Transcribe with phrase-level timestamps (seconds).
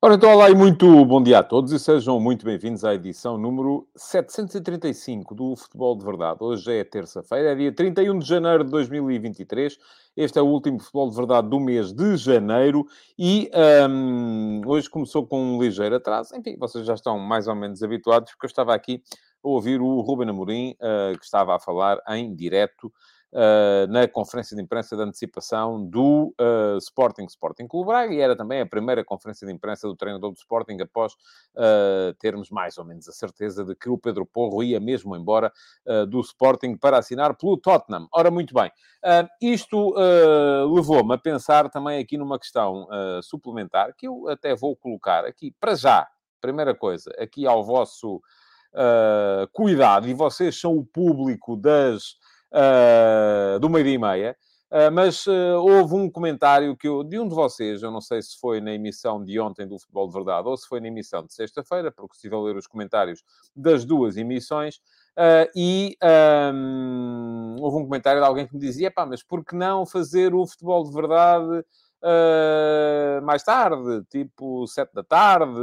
[0.00, 3.36] Ora, então, olá e muito bom dia a todos e sejam muito bem-vindos à edição
[3.36, 6.38] número 735 do Futebol de Verdade.
[6.40, 9.76] Hoje é terça-feira, é dia 31 de janeiro de 2023.
[10.16, 12.86] Este é o último Futebol de Verdade do mês de janeiro
[13.18, 13.50] e
[13.90, 16.32] hum, hoje começou com um ligeiro atraso.
[16.36, 19.02] Enfim, vocês já estão mais ou menos habituados, porque eu estava aqui
[19.42, 22.92] a ouvir o Ruben Amorim, uh, que estava a falar em direto
[23.88, 28.60] na conferência de imprensa de antecipação do uh, Sporting Sporting Clube Braga e era também
[28.60, 33.06] a primeira conferência de imprensa do treinador do Sporting após uh, termos mais ou menos
[33.08, 35.52] a certeza de que o Pedro Porro ia mesmo embora
[36.08, 38.08] do Sporting para assinar pelo Tottenham.
[38.12, 38.70] Ora, muito bem,
[39.40, 39.94] isto
[40.72, 42.86] levou-me a pensar também aqui numa questão
[43.22, 46.06] suplementar que eu até vou colocar aqui para já.
[46.40, 48.20] Primeira coisa, aqui ao vosso
[49.52, 52.17] cuidado, e vocês são o público das
[52.52, 54.36] uh, do meio-dia e meia.
[54.70, 58.20] Uh, mas uh, houve um comentário que eu, de um de vocês, eu não sei
[58.20, 61.24] se foi na emissão de ontem do Futebol de Verdade ou se foi na emissão
[61.24, 63.24] de sexta-feira, porque estive a ler os comentários
[63.56, 64.76] das duas emissões,
[65.16, 65.96] uh, e
[66.52, 70.34] um, houve um comentário de alguém que me dizia: pá, mas por que não fazer
[70.34, 71.64] o Futebol de Verdade
[73.22, 75.58] mais tarde, tipo sete da tarde?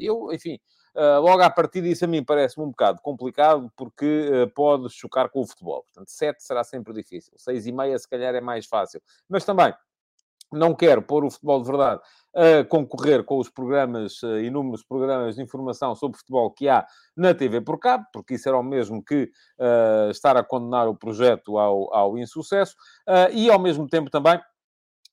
[0.00, 0.56] Eu, enfim.
[0.94, 5.28] Uh, logo à partida, isso a mim parece-me um bocado complicado, porque uh, pode chocar
[5.28, 5.84] com o futebol.
[5.84, 7.32] Portanto, 7 será sempre difícil.
[7.36, 9.00] 6 e meia, se calhar, é mais fácil.
[9.28, 9.72] Mas também,
[10.52, 12.00] não quero pôr o futebol de verdade
[12.34, 17.34] a concorrer com os programas, uh, inúmeros programas de informação sobre futebol que há na
[17.34, 21.58] TV por cabo, porque isso era o mesmo que uh, estar a condenar o projeto
[21.58, 22.74] ao, ao insucesso,
[23.08, 24.40] uh, e ao mesmo tempo também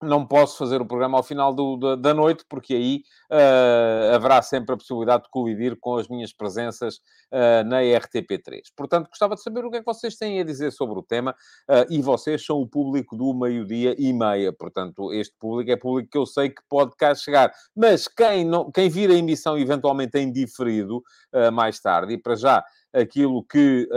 [0.02, 4.42] não posso fazer o programa ao final do, da, da, noite, porque aí uh, haverá
[4.42, 6.98] sempre a possibilidade de colidir com as minhas presenças
[7.32, 8.62] uh, na RTP3.
[8.76, 11.32] Portanto, gostava de saber o que é que vocês têm a dizer sobre o tema,
[11.68, 14.54] uh, e vocês são o público do meio-dia e meia.
[14.54, 17.52] Portanto, este público é público que eu sei que pode cá chegar.
[17.76, 21.04] Mas quem, não, quem vir a emissão eventualmente em diferido
[21.54, 23.88] mais tarde, e para já aquilo que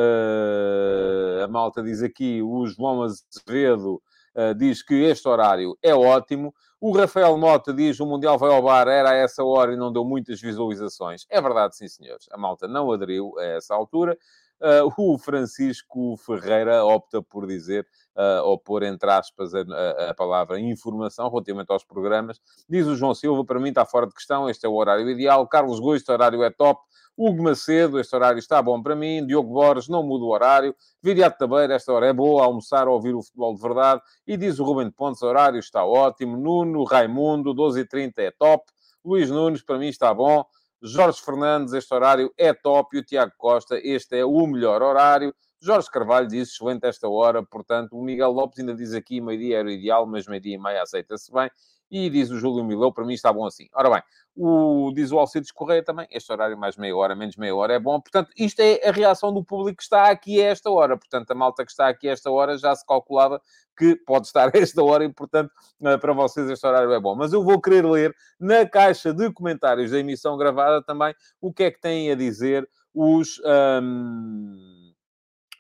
[1.43, 4.03] a malta diz aqui, o João Azevedo
[4.41, 6.55] uh, diz que este horário é ótimo.
[6.81, 9.93] O Rafael Mota diz o Mundial vai ao bar, era a essa hora e não
[9.93, 11.27] deu muitas visualizações.
[11.29, 12.27] É verdade, sim, senhores.
[12.31, 14.17] A malta não aderiu a essa altura.
[14.61, 19.63] Uh, o Francisco Ferreira opta por dizer, uh, ou pôr entre aspas a,
[20.11, 22.39] a, palavra informação relativamente aos programas.
[22.69, 25.47] Diz o João Silva, para mim está fora de questão, este é o horário ideal.
[25.49, 26.81] Carlos Gosto, este horário é top.
[27.17, 29.27] Hugo Macedo, este horário está bom para mim.
[29.27, 30.75] Diogo Borges, não muda o horário.
[31.03, 34.03] Viriato Tabeira, esta hora é boa, almoçar ou ouvir o futebol de verdade.
[34.27, 36.37] E diz o Rubem Pontes, o horário está ótimo.
[36.37, 38.65] Nuno, Raimundo, 12h30 é top.
[39.05, 40.45] Luís Nunes, para mim está bom.
[40.83, 42.97] Jorge Fernandes, este horário é top.
[42.97, 45.35] E o Tiago Costa, este é o melhor horário.
[45.63, 49.69] Jorge Carvalho diz excelente esta hora, portanto, o Miguel Lopes ainda diz aqui meio-dia era
[49.69, 51.51] o ideal, mas meio-dia e meia aceita-se bem.
[51.91, 53.69] E diz o Júlio Milão, para mim está bom assim.
[53.75, 54.03] Ora bem,
[54.37, 57.79] o, diz o Alcides Correia também, este horário mais meia hora, menos meia hora é
[57.79, 58.01] bom.
[58.01, 60.97] Portanto, isto é a reação do público que está aqui a esta hora.
[60.97, 63.41] Portanto, a malta que está aqui a esta hora já se calculava
[63.77, 65.51] que pode estar a esta hora e, portanto,
[65.83, 67.15] eh, para vocês este horário é bom.
[67.17, 71.65] Mas eu vou querer ler na caixa de comentários da emissão gravada também o que
[71.65, 73.41] é que têm a dizer os...
[73.83, 74.80] Hum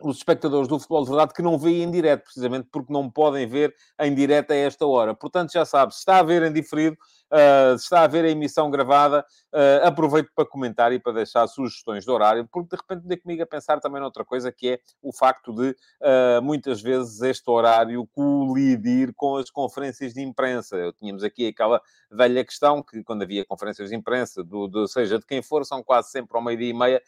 [0.02, 3.46] os espectadores do futebol de verdade que não veem em direto, precisamente porque não podem
[3.46, 5.14] ver em direto a esta hora.
[5.14, 6.96] Portanto, já sabe, se está a ver em diferido,
[7.30, 11.46] uh, se está a ver a emissão gravada, uh, aproveito para comentar e para deixar
[11.46, 14.80] sugestões de horário, porque de repente dei comigo a pensar também noutra coisa, que é
[15.02, 20.76] o facto de uh, muitas vezes este horário colidir com as conferências de imprensa.
[20.76, 21.80] Eu tínhamos aqui aquela
[22.10, 25.82] velha questão que quando havia conferências de imprensa, do, do seja de quem for, são
[25.82, 27.02] quase sempre ao meio-dia e meia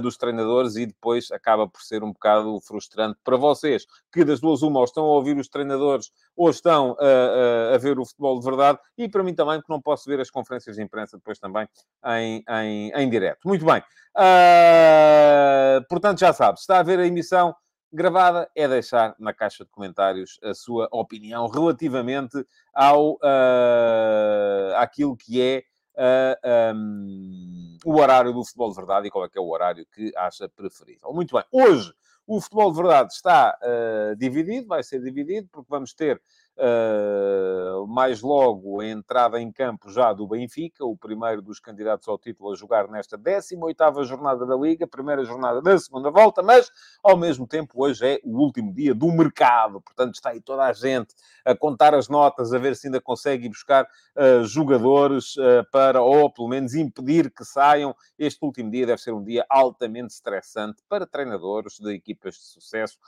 [0.00, 4.62] dos treinadores e depois acaba por ser um bocado frustrante para vocês, que das duas
[4.62, 6.96] uma ou estão a ouvir os treinadores ou estão
[7.72, 10.30] a ver o futebol de verdade, e para mim também, porque não posso ver as
[10.30, 11.66] conferências de imprensa depois também
[12.06, 13.48] em, em, em direto.
[13.48, 13.82] Muito bem.
[14.14, 17.54] Uh, portanto, já sabe, se está a ver a emissão
[17.90, 22.44] gravada, é deixar na caixa de comentários a sua opinião relativamente
[22.74, 25.62] ao, uh, àquilo que é
[25.96, 29.86] uh, um, o horário do futebol de verdade e qual é que é o horário
[29.94, 31.12] que acha preferível.
[31.12, 31.44] Muito bem.
[31.52, 31.94] Hoje,
[32.26, 36.20] o futebol de verdade está uh, dividido, vai ser dividido, porque vamos ter
[36.58, 42.18] uh, mais logo a entrada em campo já do Benfica, o primeiro dos candidatos ao
[42.18, 46.70] título a jogar nesta 18ª jornada da Liga, primeira jornada da segunda volta, mas,
[47.02, 50.72] ao mesmo tempo, hoje é o último dia do mercado, portanto está aí toda a
[50.72, 51.14] gente
[51.44, 56.30] a contar as notas, a ver se ainda consegue buscar uh, jogadores uh, para, ou
[56.30, 57.94] pelo menos impedir que saiam.
[58.18, 62.98] Este último dia deve ser um dia altamente estressante para treinadores de equipas de sucesso.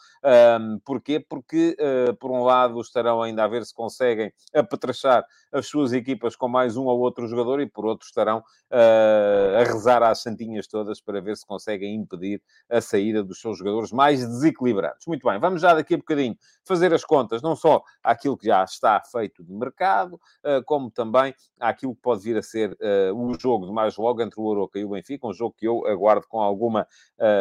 [0.60, 1.20] Um, porquê?
[1.20, 1.76] Porque,
[2.20, 6.76] por um lado, estarão ainda a ver se conseguem apetrechar as suas equipas com mais
[6.76, 11.20] um ou outro jogador e, por outro, estarão uh, a rezar às santinhas todas para
[11.20, 15.06] ver se conseguem impedir a saída dos seus jogadores mais desequilibrados.
[15.06, 18.62] Muito bem, vamos já daqui a bocadinho fazer as contas, não só àquilo que já
[18.64, 23.38] está feito de mercado, uh, como também àquilo que pode vir a ser uh, o
[23.38, 26.26] jogo de mais logo entre o Aroca e o Benfica, um jogo que eu aguardo
[26.28, 26.86] com alguma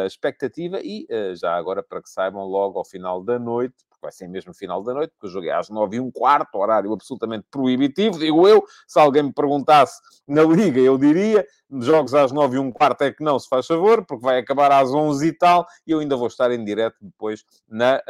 [0.06, 3.74] expectativa e, já agora, para que saibam, logo ao final da noite,
[4.06, 6.92] vai ser mesmo final da noite, porque eu joguei às nove e um quarto, horário
[6.92, 8.64] absolutamente proibitivo, digo eu.
[8.86, 13.12] Se alguém me perguntasse na Liga, eu diria, jogos às nove e um quarto é
[13.12, 16.16] que não, se faz favor, porque vai acabar às onze e tal, e eu ainda
[16.16, 18.00] vou estar em direto depois na uh,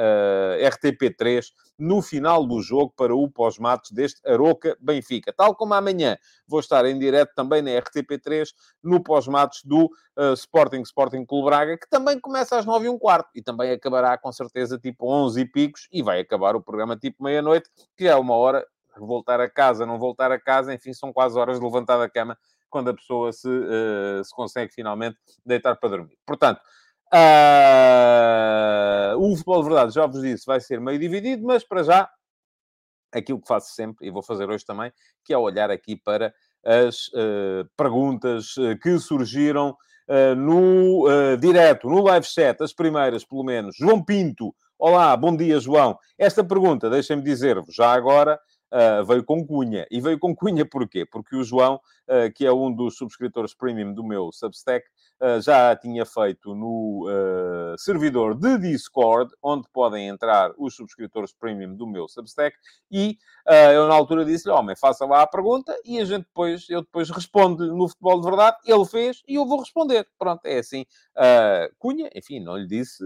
[0.59, 1.47] eh, RTP3,
[1.79, 5.33] no final do jogo, para o pós-matos deste Aroca-Benfica.
[5.33, 6.17] Tal como amanhã
[6.47, 8.49] vou estar em direto também na RTP3,
[8.83, 9.87] no pós-matos do
[10.17, 13.73] uh, Sporting Sporting Clube Braga, que também começa às nove e um quarto, e também
[13.73, 18.07] acabará com certeza tipo onze e picos, e vai acabar o programa tipo meia-noite, que
[18.07, 18.67] é uma hora
[18.99, 22.37] voltar a casa, não voltar a casa, enfim, são quase horas de levantar da cama
[22.71, 26.19] quando a pessoa se, uh, se consegue finalmente deitar para dormir.
[26.27, 26.61] Portanto,
[27.15, 27.19] uh,
[29.19, 32.11] o futebol de verdade, já vos disse, vai ser meio dividido, mas para já,
[33.13, 34.93] aquilo que faço sempre, e vou fazer hoje também,
[35.25, 36.35] que é olhar aqui para
[36.65, 39.77] as uh, perguntas que surgiram
[40.37, 41.05] no
[41.41, 43.75] direto, no live chat, as primeiras, pelo menos.
[43.77, 45.99] João Pinto, olá, bom dia, João.
[46.17, 48.39] Esta pergunta, deixem-me dizer-vos já agora,
[48.73, 49.87] uh, veio com cunha.
[49.91, 51.05] E veio com cunha porquê?
[51.05, 51.77] Porque o João,
[52.09, 54.87] uh, que é um dos subscritores premium do meu Substack,
[55.21, 57.07] uh, já tinha feito no
[57.79, 62.57] servidor de Discord, onde podem entrar os subscritores premium do meu Substack,
[62.91, 63.19] e
[63.73, 67.11] eu na altura disse-lhe, homem, faça lá a pergunta e a gente depois, eu depois
[67.11, 70.07] respondo no futebol de verdade, ele fez e eu vou responder.
[70.19, 70.85] Pronto, é assim.
[71.79, 73.05] cunha, enfim, não lhe disse,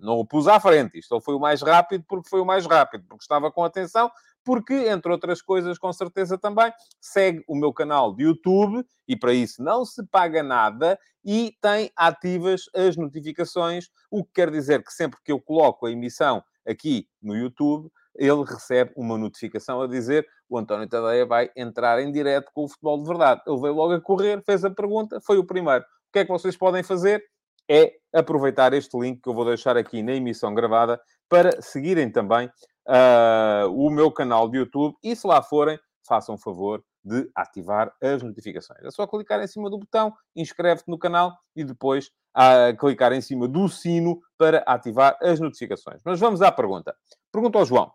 [0.00, 0.98] não o pus à frente.
[0.98, 4.10] Isto foi o mais rápido porque foi o mais rápido, porque estava com atenção,
[4.44, 9.32] porque, entre outras coisas, com certeza também, segue o meu canal de YouTube e para
[9.32, 14.92] isso não se paga nada e tem ativas as notificações, o que quer dizer que
[14.92, 20.26] sempre que eu coloco a emissão aqui no YouTube, ele recebe uma notificação a dizer
[20.48, 23.40] o António Tadeia vai entrar em direto com o futebol de verdade.
[23.46, 25.82] Ele veio logo a correr, fez a pergunta, foi o primeiro.
[25.82, 27.24] O que é que vocês podem fazer?
[27.70, 32.50] É aproveitar este link que eu vou deixar aqui na emissão gravada para seguirem também
[32.86, 38.22] uh, o meu canal de YouTube e se lá forem, façam favor de ativar as
[38.22, 38.80] notificações.
[38.82, 43.20] É só clicar em cima do botão, inscreve-te no canal e depois uh, clicar em
[43.20, 46.00] cima do sino para ativar as notificações.
[46.04, 46.94] Mas vamos à pergunta.
[47.32, 47.92] Pergunta ao João.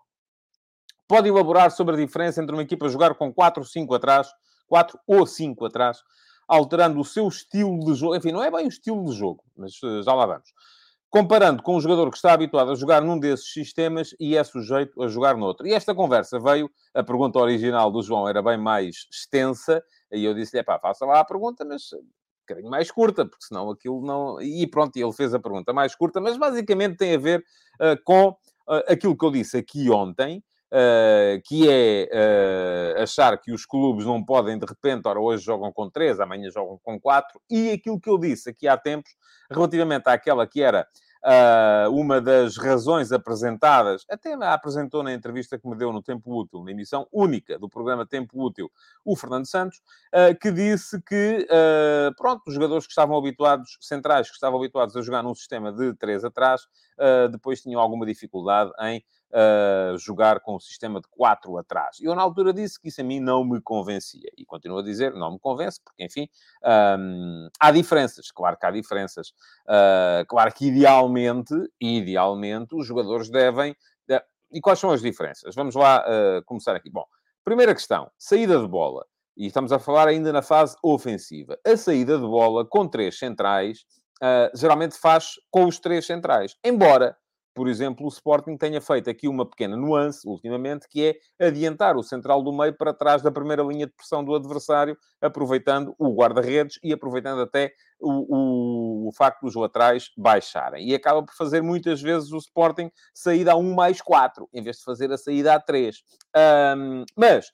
[1.08, 4.28] Pode elaborar sobre a diferença entre uma equipa jogar com 4 ou 5 atrás,
[4.68, 6.04] 4 ou 5 atrás,
[6.46, 8.16] alterando o seu estilo de jogo.
[8.16, 10.50] Enfim, não é bem o estilo de jogo, mas uh, já lá vamos
[11.10, 15.02] comparando com um jogador que está habituado a jogar num desses sistemas e é sujeito
[15.02, 15.66] a jogar noutro.
[15.66, 19.82] E esta conversa veio, a pergunta original do João era bem mais extensa,
[20.12, 22.00] e eu disse-lhe, pá, faça lá a pergunta, mas um
[22.48, 24.42] bocadinho mais curta, porque senão aquilo não...
[24.42, 27.40] E pronto, ele fez a pergunta mais curta, mas basicamente tem a ver
[27.82, 32.10] uh, com uh, aquilo que eu disse aqui ontem, Uh, que é
[33.00, 36.52] uh, achar que os clubes não podem, de repente, ora, hoje jogam com três, amanhã
[36.52, 39.10] jogam com quatro, e aquilo que eu disse aqui há tempos,
[39.50, 40.86] relativamente àquela que era
[41.24, 46.62] uh, uma das razões apresentadas, até apresentou na entrevista que me deu no Tempo Útil,
[46.66, 48.70] na emissão única do programa Tempo Útil,
[49.06, 49.82] o Fernando Santos,
[50.42, 51.48] que disse que,
[52.18, 55.94] pronto, os jogadores que estavam habituados, centrais, que estavam habituados a jogar num sistema de
[55.94, 56.68] três atrás,
[57.32, 61.98] depois tinham alguma dificuldade em uh, jogar com o sistema de 4 atrás.
[62.02, 64.30] Eu, na altura, disse que isso a mim não me convencia.
[64.38, 66.28] E continuo a dizer, não me convence, porque, enfim,
[67.00, 68.32] um, há diferenças.
[68.32, 69.30] Claro que há diferenças.
[69.68, 73.76] Uh, claro que, idealmente, idealmente, os jogadores devem...
[74.52, 75.54] E quais são as diferenças?
[75.56, 76.90] Vamos lá uh, começar aqui.
[76.90, 77.06] Bom,
[77.44, 79.06] primeira questão, saída de bola.
[79.36, 81.60] E estamos a falar ainda na fase ofensiva.
[81.66, 83.80] A saída de bola com três centrais,
[84.24, 86.56] uh, geralmente faz com os três centrais.
[86.64, 87.16] Embora
[87.58, 92.04] por exemplo, o Sporting tenha feito aqui uma pequena nuance, ultimamente, que é adiantar o
[92.04, 96.78] central do meio para trás da primeira linha de pressão do adversário, aproveitando o guarda-redes
[96.84, 100.88] e aproveitando até o, o, o, facto dos laterais baixarem.
[100.88, 104.78] E acaba por fazer muitas vezes o Sporting saída a 1 mais 4, em vez
[104.78, 106.04] de fazer a saída a 3.
[106.78, 107.52] Um, mas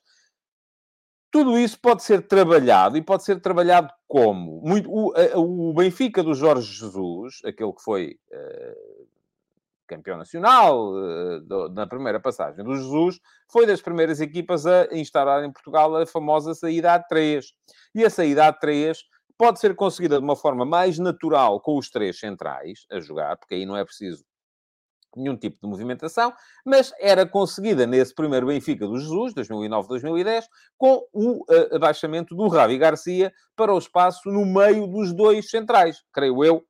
[1.32, 4.60] tudo isso pode ser trabalhado e pode ser trabalhado como?
[4.62, 9.13] Muito, o, o Benfica do Jorge Jesus, aquele que foi uh,
[9.86, 10.92] campeão nacional
[11.42, 16.06] do, na primeira passagem do Jesus, foi das primeiras equipas a instaurar em Portugal a
[16.06, 17.46] famosa saída a 3.
[17.94, 18.98] E a saída a 3
[19.36, 23.54] pode ser conseguida de uma forma mais natural com os três centrais a jogar, porque
[23.54, 24.24] aí não é preciso
[25.16, 26.32] nenhum tipo de movimentação,
[26.64, 30.44] mas era conseguida nesse primeiro Benfica do Jesus, 2009-2010,
[30.76, 36.02] com o uh, abaixamento do Ravi Garcia para o espaço no meio dos dois centrais,
[36.12, 36.64] creio eu,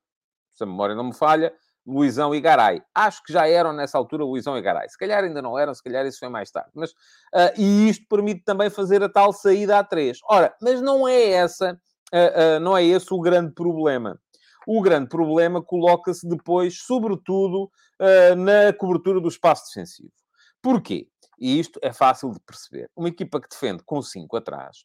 [0.53, 1.53] se a memória não me falha,
[1.85, 2.81] Luizão e Garay.
[2.93, 4.89] Acho que já eram nessa altura Luizão e Garay.
[4.89, 6.71] Se calhar ainda não eram, se calhar isso foi mais tarde.
[6.73, 10.19] Mas, uh, e isto permite também fazer a tal saída a três.
[10.27, 11.73] Ora, mas não é essa,
[12.13, 14.19] uh, uh, não é esse o grande problema.
[14.67, 17.69] O grande problema coloca-se depois, sobretudo,
[18.35, 20.11] na cobertura do espaço defensivo.
[20.59, 21.07] Porquê?
[21.39, 22.89] E isto é fácil de perceber.
[22.95, 24.83] Uma equipa que defende com 5 atrás,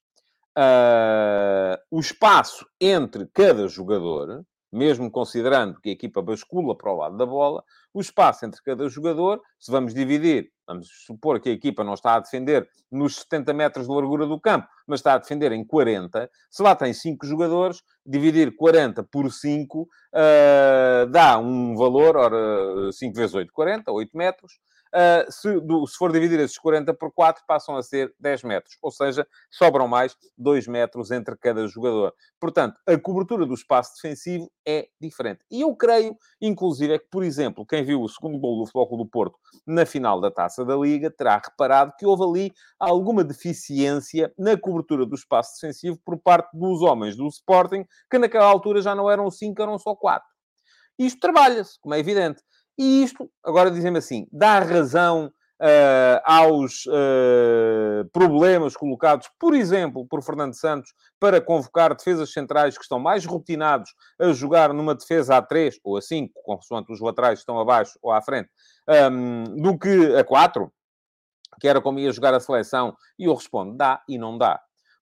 [1.90, 7.26] o espaço entre cada jogador, mesmo considerando que a equipa bascula para o lado da
[7.26, 7.62] bola,
[7.92, 12.14] o espaço entre cada jogador, se vamos dividir, vamos supor que a equipa não está
[12.14, 16.30] a defender nos 70 metros de largura do campo, mas está a defender em 40,
[16.48, 22.92] se lá tem 5 jogadores, dividir 40 por 5 uh, ah, dá um valor, ora,
[22.92, 24.60] 5 vezes 8, 40, 8 metros,
[24.92, 28.76] Uh, se, do, se, for dividir esses 40 por 4, passam a ser 10 metros.
[28.82, 32.12] Ou seja, sobram mais 2 metros entre cada jogador.
[32.40, 35.44] Portanto, a cobertura do espaço defensivo é diferente.
[35.50, 38.98] E eu creio, inclusive, é que, por exemplo, quem viu o segundo gol do Futebol
[38.98, 44.32] do Porto na final da Taça da Liga terá reparado que houve ali alguma deficiência
[44.36, 48.94] na cobertura do espaço defensivo por parte dos homens do Sporting, que naquela altura já
[48.94, 50.28] não eram 5, eram só 4.
[50.98, 52.42] Isto trabalha-se, como é evidente.
[52.80, 60.22] E isto, agora dizem-me assim, dá razão uh, aos uh, problemas colocados, por exemplo, por
[60.22, 65.42] Fernando Santos, para convocar defesas centrais que estão mais rotinados a jogar numa defesa a
[65.42, 68.48] 3 ou a 5, consoante os laterais estão abaixo ou à frente,
[69.12, 70.72] um, do que a 4,
[71.60, 74.58] que era como ia jogar a seleção, e eu respondo, dá e não dá.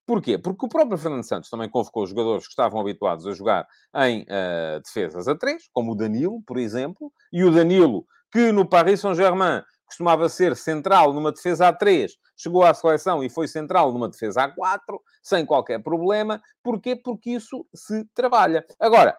[0.09, 0.39] Porquê?
[0.39, 4.81] Porque o próprio Fernando Santos também convocou jogadores que estavam habituados a jogar em uh,
[4.83, 9.63] defesas a três, como o Danilo, por exemplo, e o Danilo, que no Paris Saint-Germain
[9.85, 14.45] costumava ser central numa defesa a três, chegou à seleção e foi central numa defesa
[14.45, 16.41] a quatro, sem qualquer problema.
[16.63, 16.97] Porquê?
[16.97, 18.65] Porque isso se trabalha.
[18.81, 19.15] Agora,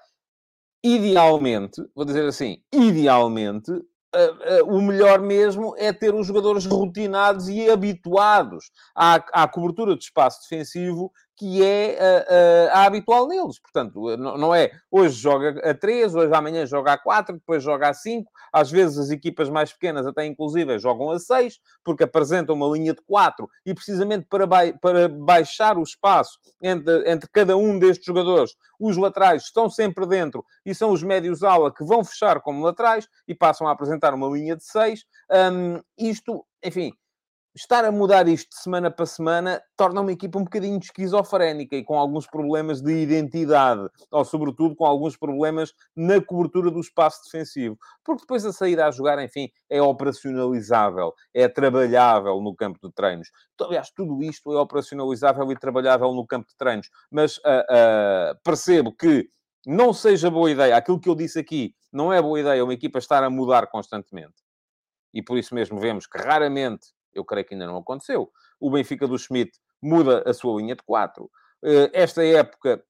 [0.84, 3.72] idealmente, vou dizer assim, idealmente,
[4.16, 9.96] Uh, uh, o melhor mesmo é ter os jogadores rotinados e habituados à, à cobertura
[9.96, 13.58] de espaço defensivo que é uh, uh, a habitual neles.
[13.60, 17.93] Portanto, não é hoje joga a 3, hoje amanhã joga a 4, depois joga a
[17.93, 18.29] 5.
[18.51, 22.93] Às vezes as equipas mais pequenas, até inclusive, jogam a 6, porque apresentam uma linha
[22.93, 28.05] de 4 e precisamente para, ba para baixar o espaço entre, entre cada um destes
[28.05, 32.65] jogadores, os laterais estão sempre dentro e são os médios ala que vão fechar como
[32.65, 35.05] laterais e passam a apresentar uma linha de 6.
[35.31, 36.91] Um, isto, enfim
[37.56, 41.84] estar a mudar isto de semana para semana torna uma equipa um bocadinho esquizofrénica e
[41.84, 47.77] com alguns problemas de identidade, ou sobretudo com alguns problemas na cobertura do espaço defensivo.
[48.03, 53.29] Porque depois a saída a jogar, enfim, é operacionalizável, é trabalhável no campo de treinos.
[53.60, 56.89] Aliás, tudo isto é operacionalizável e trabalhável no campo de treinos.
[57.12, 59.27] Mas uh, uh, percebo que
[59.65, 63.00] não seja boa ideia, aquilo que eu disse aqui, não é boa ideia uma equipa
[63.00, 64.36] estar a mudar constantemente.
[65.13, 68.30] E por isso mesmo vemos que raramente eu creio que ainda não aconteceu.
[68.60, 69.51] O Benfica do Schmidt
[69.82, 71.30] muda a sua linha de 4.
[71.63, 72.84] Eh, esta época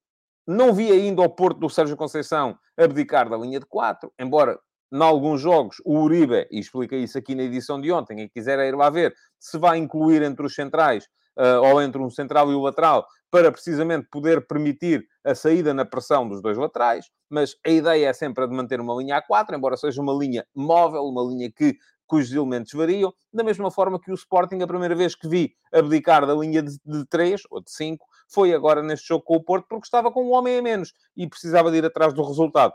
[0.46, 4.58] não vi ainda o Porto do Sérgio Conceição abdicar da linha de 4, embora
[4.92, 8.58] em alguns jogos o Uribe, e explica isso aqui na edição de ontem, quem quiser
[8.66, 11.04] ir lá ver, se vai incluir entre os centrais
[11.38, 15.84] uh, ou entre um central e o lateral, para precisamente poder permitir a saída na
[15.84, 19.22] pressão dos dois laterais, mas a ideia é sempre a de manter uma linha a
[19.22, 21.76] 4, embora seja uma linha móvel, uma linha que
[22.10, 26.26] cujos elementos variam, da mesma forma que o Sporting, a primeira vez que vi abdicar
[26.26, 29.66] da linha de, de 3 ou de 5, foi agora neste jogo com o Porto,
[29.68, 32.74] porque estava com um homem a menos e precisava de ir atrás do resultado.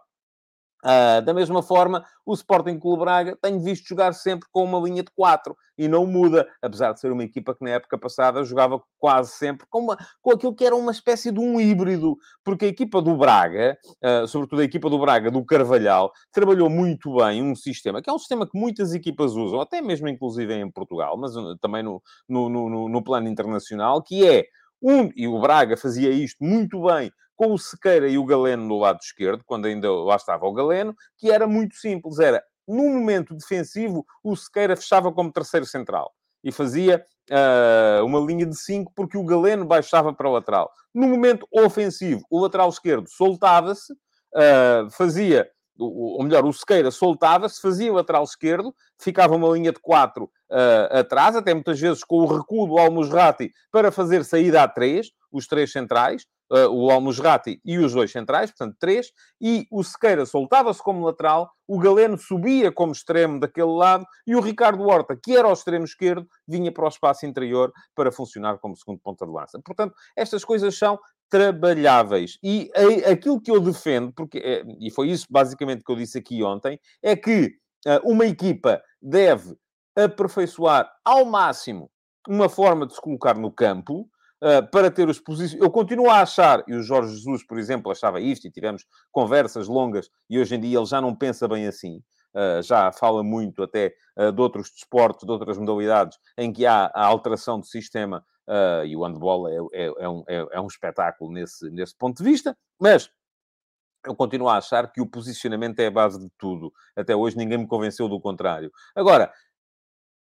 [0.86, 5.01] Uh, da mesma forma, o Sporting Clube Braga tenho visto jogar sempre com uma linha
[5.01, 8.80] de 4 e não muda, apesar de ser uma equipa que na época passada jogava
[9.00, 12.68] quase sempre com, uma, com aquilo que era uma espécie de um híbrido, porque a
[12.68, 17.56] equipa do Braga, uh, sobretudo a equipa do Braga, do Carvalhal, trabalhou muito bem um
[17.56, 21.36] sistema, que é um sistema que muitas equipas usam, até mesmo inclusive em Portugal, mas
[21.36, 22.00] uh, também no,
[22.30, 24.46] no, no, no plano internacional, que é
[24.82, 28.80] um, e o Braga fazia isto muito bem com o Sequeira e o Galeno no
[28.80, 33.36] lado esquerdo, quando ainda lá estava o Galeno, que era muito simples, era no momento
[33.36, 36.12] defensivo, o Sequeira fechava como terceiro central
[36.44, 40.72] e fazia uh, uma linha de 5 porque o Galeno baixava para o lateral.
[40.94, 47.92] No momento ofensivo, o lateral esquerdo soltava-se, uh, fazia, ou melhor, o Sequeira soltava-se, fazia
[47.92, 52.18] o lateral esquerdo, ficava uma linha de 4 uh, ah, atrás, até muitas vezes com
[52.18, 57.60] o recuo do Almusrati para fazer saída a 3, os três centrais, uh, o Almusrati
[57.64, 59.12] e os dois centrais, portanto, três,
[59.42, 64.42] e o Sequeira soltava-se como lateral, o Galeno subia como extremo daquele lado, e o
[64.42, 68.75] Ricardo Horta, que era o extremo esquerdo, vinha para o espaço interior para funcionar como
[68.75, 69.60] segundo ponta de lança.
[69.64, 71.00] Portanto, estas coisas são
[71.30, 72.38] trabalháveis.
[72.44, 72.72] E
[73.12, 76.80] aquilo que eu defendo, porque, é, e foi isso basicamente que eu disse aqui ontem,
[77.02, 77.48] é que
[77.88, 79.56] uh, uma equipa deve
[79.96, 81.90] aperfeiçoar ao máximo
[82.28, 84.10] uma forma de se colocar no campo,
[84.72, 85.62] para ter os posições.
[85.62, 89.68] Eu continuo a achar, e o Jorge Jesus, por exemplo, achava isto, e tivemos conversas
[89.68, 92.02] longas, e hoje em dia ele já não pensa bem assim.
[92.36, 96.92] Uh, já fala muito até uh, de outros desportos, de outras modalidades, em que há
[96.94, 98.24] a alteração do sistema,
[98.86, 102.30] e o handball é, é, é, um, é, é um espetáculo nesse, nesse ponto de
[102.30, 103.10] vista, mas
[104.06, 106.72] eu continuo a achar que o posicionamento é a base de tudo.
[106.96, 108.72] Até hoje ninguém me convenceu do contrário.
[108.96, 109.34] Agora,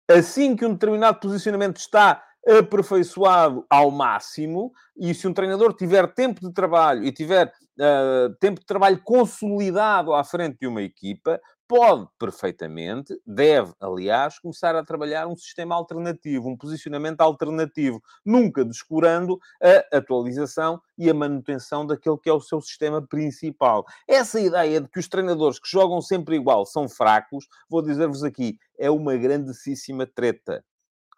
[0.09, 6.39] assim que um determinado posicionamento está aperfeiçoado ao máximo, e se um treinador tiver tempo
[6.41, 12.07] de trabalho e tiver uh, tempo de trabalho consolidado à frente de uma equipa, pode
[12.19, 19.97] perfeitamente, deve, aliás, começar a trabalhar um sistema alternativo, um posicionamento alternativo, nunca descurando a
[19.97, 23.83] atualização e a manutenção daquele que é o seu sistema principal.
[24.07, 28.57] Essa ideia de que os treinadores que jogam sempre igual são fracos, vou dizer-vos aqui,
[28.77, 30.63] é uma grandíssima treta.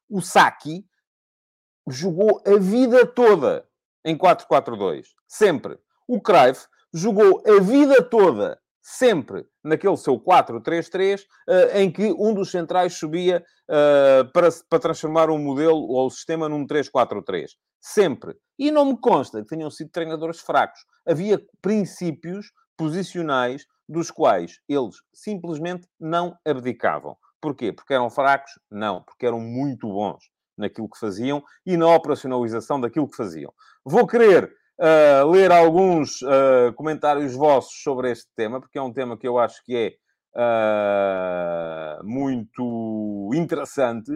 [0.09, 0.85] O Saki
[1.87, 3.65] jogou a vida toda
[4.03, 5.05] em 4-4-2.
[5.27, 5.79] Sempre.
[6.07, 12.33] O Cruyff jogou a vida toda, sempre, naquele seu 4-3-3, uh, eh, em que um
[12.33, 17.49] dos centrais subia uh, para, para transformar um modelo ou o sistema num 3-4-3.
[17.81, 18.35] Sempre.
[18.57, 20.79] E não me consta que tenham sido treinadores fracos.
[21.05, 27.15] Havia princípios posicionais dos quais eles simplesmente não abdicavam.
[27.39, 27.71] Porquê?
[27.71, 28.51] Porque eram fracos?
[28.69, 30.23] Não, porque eram muito bons
[30.57, 33.53] naquilo que faziam e na operacionalização daquilo que faziam.
[33.85, 39.17] Vou querer uh, ler alguns uh, comentários vossos sobre este tema, porque é um tema
[39.17, 39.93] que eu acho que é
[41.99, 44.11] uh, muito interessante.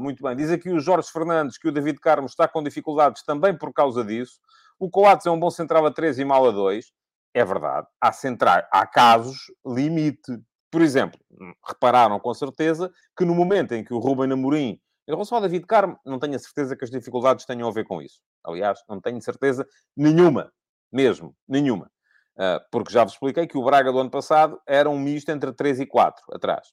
[0.00, 0.36] muito bem.
[0.36, 4.04] Diz aqui o Jorge Fernandes que o David Carmo está com dificuldades também por causa
[4.04, 4.38] disso.
[4.78, 6.92] O Coates é um bom central a 3 e mal a 2.
[7.32, 7.86] É verdade.
[8.00, 10.40] Há, centrais, há casos limite.
[10.74, 11.20] Por exemplo,
[11.64, 15.64] repararam com certeza que no momento em que o Ruben Amorim, em relação ao David
[15.66, 18.18] Carmo, não tenho a certeza que as dificuldades tenham a ver com isso.
[18.42, 19.64] Aliás, não tenho certeza
[19.96, 20.52] nenhuma,
[20.90, 21.88] mesmo, nenhuma.
[22.36, 25.52] Uh, porque já vos expliquei que o Braga do ano passado era um misto entre
[25.52, 26.66] 3 e 4 atrás.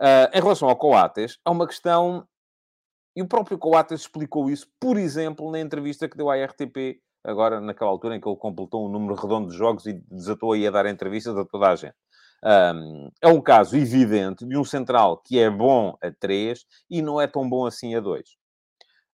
[0.00, 2.24] Uh, em relação ao Coates, há uma questão,
[3.16, 7.60] e o próprio Coates explicou isso, por exemplo, na entrevista que deu à RTP, agora
[7.60, 10.70] naquela altura em que ele completou um número redondo de jogos e desatou aí a
[10.70, 11.96] dar entrevistas a toda a gente.
[12.44, 17.18] Um, é um caso evidente de um central que é bom a 3 e não
[17.18, 18.20] é tão bom assim a 2.
[18.20, 18.32] Uh,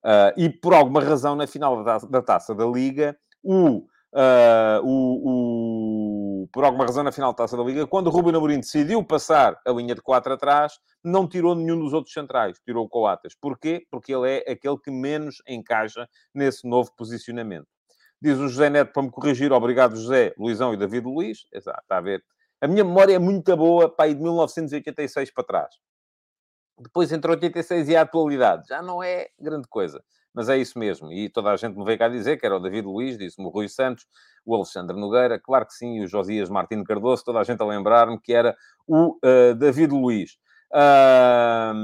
[0.02, 6.42] ah, e por alguma razão, na final da, da taça da Liga, o, uh, o,
[6.42, 9.04] o, por alguma razão, na final da taça da Liga, quando o Ruben Amorim decidiu
[9.04, 13.36] passar a linha de 4 atrás, não tirou nenhum dos outros centrais, tirou o Coates.
[13.40, 13.86] Porquê?
[13.92, 17.68] Porque ele é aquele que menos encaixa nesse novo posicionamento.
[18.20, 21.46] Diz o José Neto para me corrigir, obrigado José, Luizão e David Luiz.
[21.52, 22.24] Exato, está a ver
[22.60, 25.74] a minha memória é muito boa, aí de 1986 para trás.
[26.78, 30.02] Depois, entre 86 e a atualidade, já não é grande coisa.
[30.32, 31.12] Mas é isso mesmo.
[31.12, 33.50] E toda a gente me veio cá dizer que era o David Luiz, disse-me o
[33.50, 34.06] Rui Santos,
[34.44, 37.66] o Alexandre Nogueira, claro que sim, e o Josias Martins Cardoso, toda a gente a
[37.66, 40.38] lembrar-me que era o uh, David Luiz.
[40.72, 41.74] Uh,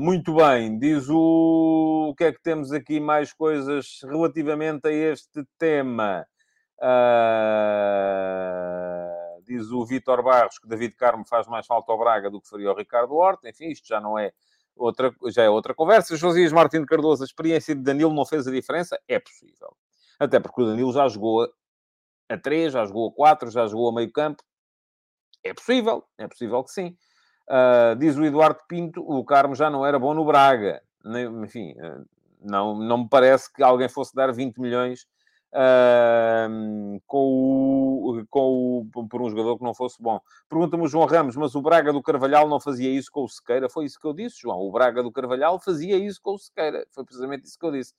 [0.00, 2.08] muito bem, diz o...
[2.10, 6.26] o que é que temos aqui mais coisas relativamente a este tema.
[6.80, 9.11] Uh
[9.44, 12.68] diz o Vítor Barros que David Carmo faz mais falta ao Braga do que faria
[12.68, 13.48] ao Ricardo Horta.
[13.48, 14.32] Enfim, isto já não é
[14.76, 16.16] outra, já é outra conversa.
[16.16, 18.98] Josias Martins Cardoso, a experiência de Danilo não fez a diferença?
[19.06, 19.76] É possível.
[20.18, 21.48] Até porque o Danilo já jogou
[22.28, 24.42] a 3, já jogou a 4, já jogou a meio campo.
[25.44, 26.96] É possível, é possível que sim.
[27.48, 30.82] Uh, diz o Eduardo Pinto, o Carmo já não era bom no Braga.
[31.42, 32.06] Enfim, uh,
[32.40, 35.06] não, não me parece que alguém fosse dar 20 milhões
[37.06, 40.20] com o, com o, por um jogador que não fosse bom.
[40.48, 43.68] Pergunta-me o João Ramos, mas o Braga do Carvalhal não fazia isso com o Sequeira?
[43.68, 44.60] Foi isso que eu disse, João.
[44.60, 46.86] O Braga do Carvalhal fazia isso com o Sequeira.
[46.90, 47.92] Foi precisamente isso que eu disse.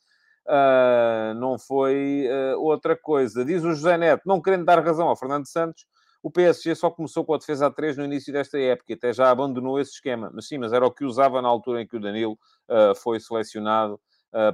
[0.46, 3.46] Uh, não foi uh, outra coisa.
[3.46, 5.86] Diz o José Neto, não querendo dar razão ao Fernando Santos,
[6.22, 9.30] o PSG só começou com a defesa a 3 no início desta época, até já
[9.30, 10.32] abandonou esse esquema.
[10.34, 12.38] Mas sim, mas era o que usava na altura em que o Danilo
[12.70, 14.00] uh, foi selecionado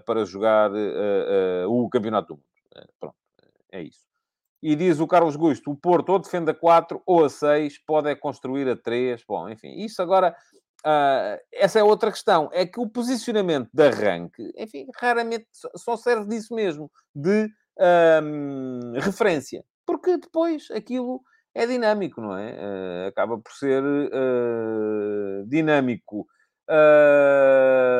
[0.05, 0.69] para jogar
[1.69, 2.48] o Campeonato do Mundo.
[2.99, 3.15] Pronto,
[3.71, 4.07] é isso.
[4.61, 8.09] E diz o Carlos Gusto, o Porto ou defende a 4 ou a 6, pode
[8.09, 9.23] é construir a 3.
[9.25, 10.35] Bom, enfim, isso agora
[10.85, 12.49] Uh, essa é outra questão.
[12.53, 17.49] É que o posicionamento de arranque, enfim, raramente só serve disso mesmo, de
[18.95, 19.63] referência.
[19.85, 21.21] Porque depois aquilo
[21.53, 22.51] é dinâmico, não é?
[22.51, 26.27] Uh, acaba por ser uh, dinâmico.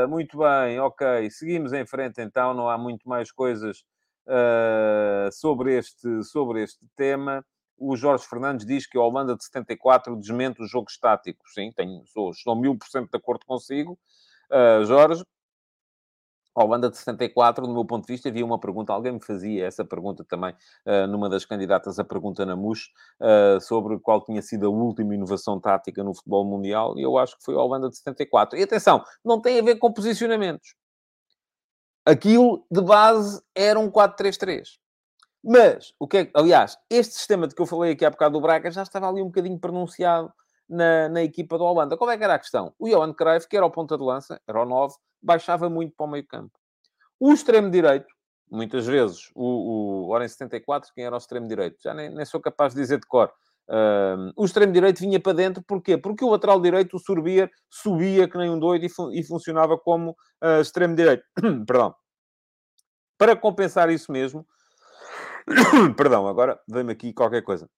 [0.10, 1.30] muito bem, ok.
[1.32, 3.84] Seguimos em frente então, não há muito mais coisas
[5.32, 7.44] sobre, este, sobre este tema
[7.80, 11.40] o Jorge Fernandes diz que a Holanda de 74 desmente o jogo estático.
[11.48, 13.98] Sim, tenho, sou, estou mil por cento de acordo consigo,
[14.52, 15.24] uh, Jorge.
[16.56, 19.66] A Holanda de 74, do meu ponto de vista, havia uma pergunta, alguém me fazia
[19.66, 20.54] essa pergunta também,
[20.86, 22.90] uh, numa das candidatas à pergunta na MUS,
[23.22, 27.38] uh, sobre qual tinha sido a última inovação tática no futebol mundial, e eu acho
[27.38, 28.60] que foi a Holanda de 74.
[28.60, 30.76] E atenção, não tem a ver com posicionamentos.
[32.10, 34.80] Aquilo, de base, era um 4-3-3.
[35.44, 38.42] Mas, o que é, aliás, este sistema de que eu falei aqui há bocado do
[38.42, 40.34] Braga já estava ali um bocadinho pronunciado
[40.68, 41.96] na, na equipa do Holanda.
[41.96, 42.74] Qual é que era a questão?
[42.80, 46.08] O Johan Cruyff, que era o ponta de lança, era o 9, baixava muito para
[46.08, 46.52] o meio campo.
[47.20, 48.08] O extremo direito,
[48.50, 51.78] muitas vezes, o, o, ora em 74, quem era o extremo direito?
[51.80, 53.32] Já nem, nem sou capaz de dizer de cor.
[53.70, 55.96] Uh, o extremo direito vinha para dentro, porquê?
[55.96, 59.78] Porque o lateral direito, o Sorbier, subia que nem um doido e, fu e funcionava
[59.78, 61.24] como uh, extremo direito.
[61.68, 61.94] Perdão.
[63.20, 64.44] Para compensar isso mesmo,
[65.98, 67.70] Perdão, agora vem-me aqui qualquer coisa.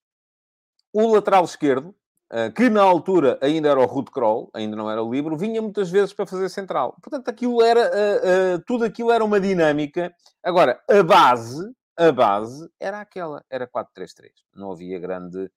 [0.94, 1.96] O lateral esquerdo,
[2.32, 5.62] eh, que na altura ainda era o Rude Kroll, ainda não era o Libro, vinha
[5.62, 6.96] muitas vezes para fazer central.
[7.02, 10.14] Portanto, aquilo era, uh, uh, tudo aquilo era uma dinâmica.
[10.44, 14.32] Agora, a base, a base era aquela, era 4-3-3.
[14.54, 15.50] Não havia grande,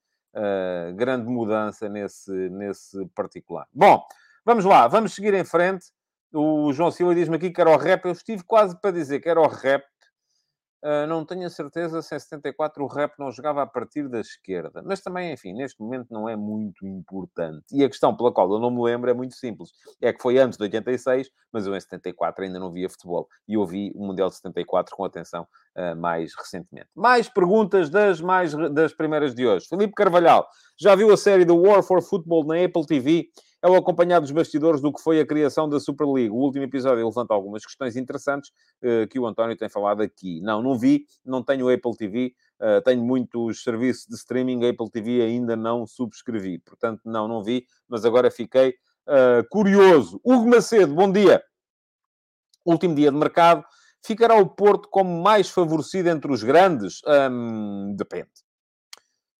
[0.96, 3.66] grande mudança nesse, nesse particular.
[3.72, 4.04] Bom,
[4.44, 5.86] vamos lá, vamos seguir em frente.
[6.34, 8.04] O João Silva diz-me aqui que era o rap.
[8.04, 9.84] Eu estive quase para dizer que era o rap,
[10.84, 14.20] Uh, não tenho a certeza se em 74 o rap não jogava a partir da
[14.20, 14.82] esquerda.
[14.84, 17.64] Mas também, enfim, neste momento não é muito importante.
[17.72, 19.70] E a questão pela qual eu não me lembro é muito simples.
[19.98, 23.26] É que foi antes de 86, mas eu em 74 ainda não via futebol.
[23.48, 26.88] E ouvi o Mundial de 74 com atenção uh, mais recentemente.
[26.94, 29.66] Mais perguntas das, mais, das primeiras de hoje.
[29.66, 30.46] Felipe Carvalhal,
[30.78, 33.30] já viu a série The War for Football na Apple TV?
[33.64, 36.28] É o acompanhado dos bastidores do que foi a criação da Super League.
[36.28, 38.50] O último episódio levanta algumas questões interessantes
[38.82, 40.38] uh, que o António tem falado aqui.
[40.42, 44.90] Não, não vi, não tenho Apple TV, uh, eh, tenho muitos serviços de streaming, Apple
[44.90, 46.58] TV ainda não subscrevi.
[46.58, 48.74] Portanto, não, não vi, mas agora fiquei
[49.08, 50.20] uh, curioso.
[50.22, 51.42] Hugo Macedo, bom dia.
[52.66, 53.64] Último dia de mercado.
[54.04, 57.00] Ficará o Porto como mais favorecido entre os grandes?
[57.06, 58.28] Um, depende.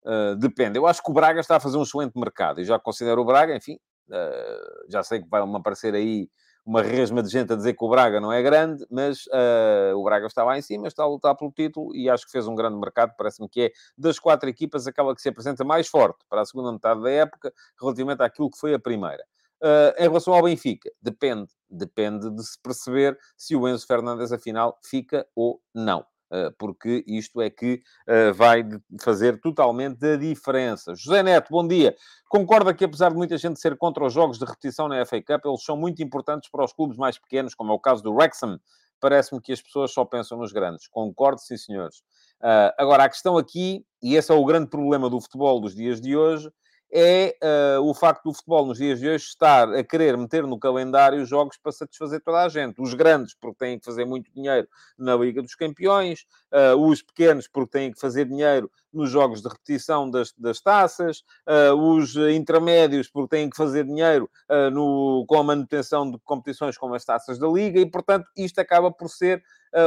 [0.03, 0.79] Uh, depende.
[0.79, 2.59] Eu acho que o Braga está a fazer um excelente mercado.
[2.59, 3.77] E já considero o Braga, enfim,
[4.09, 6.29] Uh, já sei que vai-me aparecer aí
[6.65, 10.03] uma resma de gente a dizer que o Braga não é grande, mas uh, o
[10.03, 12.55] Braga está lá em cima, está a lutar pelo título e acho que fez um
[12.55, 13.13] grande mercado.
[13.15, 16.71] Parece-me que é das quatro equipas aquela que se apresenta mais forte para a segunda
[16.71, 19.23] metade da época, relativamente àquilo que foi a primeira.
[19.61, 21.51] Uh, em relação ao Benfica, depende.
[21.69, 26.05] Depende de se perceber se o Enzo Fernandes, afinal, fica ou não.
[26.35, 28.67] Eh, porque isto é que eh, vai
[29.01, 30.93] fazer totalmente a diferença.
[30.93, 31.95] José Neto, bom dia.
[32.27, 35.45] Concorda que, apesar de muita gente ser contra os jogos de repetição na FA Cup,
[35.45, 38.59] eles são muito importantes para os clubes mais pequenos, como é o caso do Wrexham.
[38.99, 40.89] Parece-me que as pessoas só pensam nos grandes.
[40.89, 41.99] Concordo, sim, senhores.
[42.41, 46.01] Uh, agora, a questão aqui, e esse é o grande problema do futebol dos dias
[46.01, 46.51] de hoje,
[46.91, 47.35] é
[47.77, 51.25] uh, o facto do futebol nos dias de hoje estar a querer meter no calendário
[51.25, 52.81] jogos para satisfazer toda a gente.
[52.81, 54.67] Os grandes, porque têm que fazer muito dinheiro
[54.97, 59.49] na Liga dos Campeões, uh, os pequenos, porque têm que fazer dinheiro nos jogos de
[59.49, 64.29] repetição das, das taças, uh, os intermédios, porque têm que fazer dinheiro
[64.71, 68.91] no, com a manutenção de competições como as taças da Liga, e portanto isto acaba
[68.91, 69.43] por ser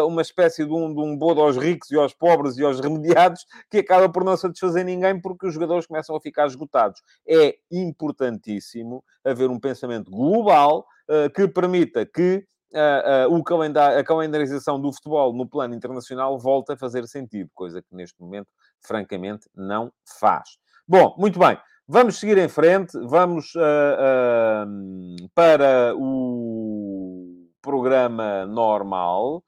[0.07, 3.47] uma espécie de um, de um bodo aos ricos e aos pobres e aos remediados
[3.71, 7.03] que acaba por não satisfazer ninguém porque os jogadores começam a ficar esgotados.
[7.27, 14.05] É importantíssimo haver um pensamento global uh, que permita que uh, uh, o calendário, a
[14.05, 18.49] calendarização do futebol no plano internacional volta a fazer sentido, coisa que neste momento,
[18.81, 20.59] francamente, não faz.
[20.87, 21.59] Bom, muito bem.
[21.87, 29.43] Vamos seguir em frente, vamos uh, para o programa normal.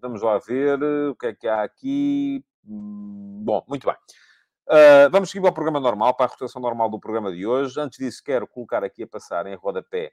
[0.00, 2.44] vamos lá ver o que é que há aqui.
[2.64, 3.96] Bom, muito bem.
[4.66, 7.78] Uh, vamos seguir para o programa normal, para a rotação normal do programa de hoje.
[7.78, 10.12] Antes disso, quero colocar aqui a passar em rodapé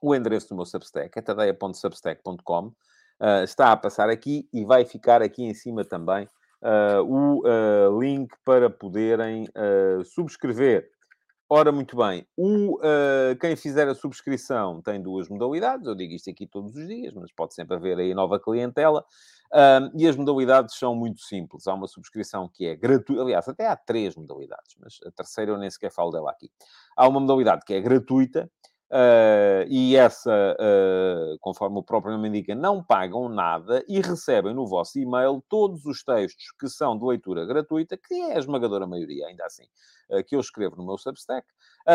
[0.00, 2.72] o endereço do meu Substack, é tadeia.substack.com.
[3.18, 6.28] Uh, está a passar aqui e vai ficar aqui em cima também
[6.62, 9.46] uh, o link para poderem
[10.04, 10.90] subscrever.
[11.48, 12.78] Ora, muito bem, o,
[13.40, 15.86] quem fizer a subscrição tem duas modalidades.
[15.86, 19.04] Eu digo isto aqui todos os dias, mas pode sempre haver aí nova clientela.
[19.94, 21.68] E as modalidades são muito simples.
[21.68, 23.22] Há uma subscrição que é gratuita.
[23.22, 26.50] Aliás, até há três modalidades, mas a terceira eu nem sequer falo dela aqui.
[26.96, 28.50] Há uma modalidade que é gratuita.
[28.88, 34.64] Uh, e essa, uh, conforme o próprio nome indica, não pagam nada e recebem no
[34.64, 39.26] vosso e-mail todos os textos que são de leitura gratuita, que é a esmagadora maioria,
[39.26, 39.64] ainda assim,
[40.10, 41.44] uh, que eu escrevo no meu Substack,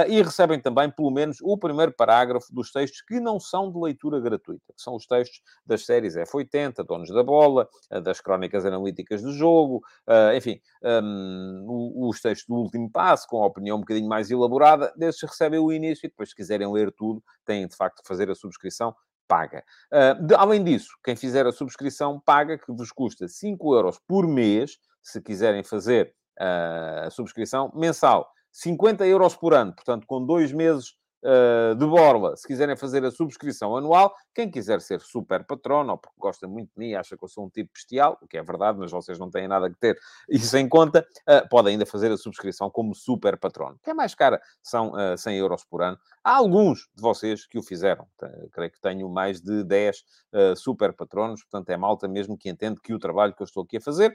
[0.08, 4.20] e recebem também, pelo menos, o primeiro parágrafo dos textos que não são de leitura
[4.20, 9.22] gratuita, que são os textos das séries F80, Donos da Bola, uh, das crónicas analíticas
[9.22, 10.60] do jogo, uh, enfim,
[11.04, 11.66] um,
[12.08, 15.72] os textos do último passo, com a opinião um bocadinho mais elaborada, desses recebem o
[15.72, 18.96] início e depois, se quiserem ler tudo, têm de facto de fazer a subscrição
[19.28, 19.64] paga.
[19.92, 24.28] Uh, de, além disso, quem fizer a subscrição paga, que vos custa 5 euros por
[24.28, 28.30] mês, se quiserem fazer uh, a subscrição mensal.
[28.52, 33.12] 50 euros por ano, portanto, com dois meses uh, de borla, se quiserem fazer a
[33.12, 37.24] subscrição anual, quem quiser ser super patrono, ou porque gosta muito de mim, acha que
[37.24, 39.78] eu sou um tipo bestial, o que é verdade, mas vocês não têm nada que
[39.78, 39.98] ter
[40.30, 44.16] isso em conta, uh, pode ainda fazer a subscrição como super patrono, que é mais
[44.16, 45.98] cara, são uh, 100 euros por ano.
[46.24, 48.08] Há alguns de vocês que o fizeram,
[48.52, 52.80] creio que tenho mais de 10 uh, super patronos, portanto é malta mesmo que entende
[52.82, 54.14] que o trabalho que eu estou aqui a fazer,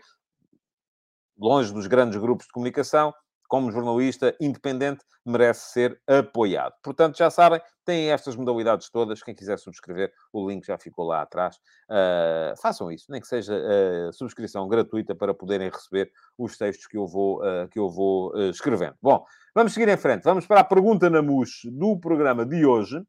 [1.39, 3.13] longe dos grandes grupos de comunicação,
[3.49, 6.75] como jornalista independente, merece ser apoiado.
[6.83, 9.23] Portanto, já sabem, têm estas modalidades todas.
[9.23, 11.57] Quem quiser subscrever, o link já ficou lá atrás.
[11.89, 16.97] Uh, façam isso, nem que seja uh, subscrição gratuita para poderem receber os textos que
[16.97, 18.95] eu vou, uh, que eu vou escrevendo.
[19.03, 20.23] Bom, vamos seguir em frente.
[20.23, 23.03] Vamos para a pergunta na MUS do programa de hoje.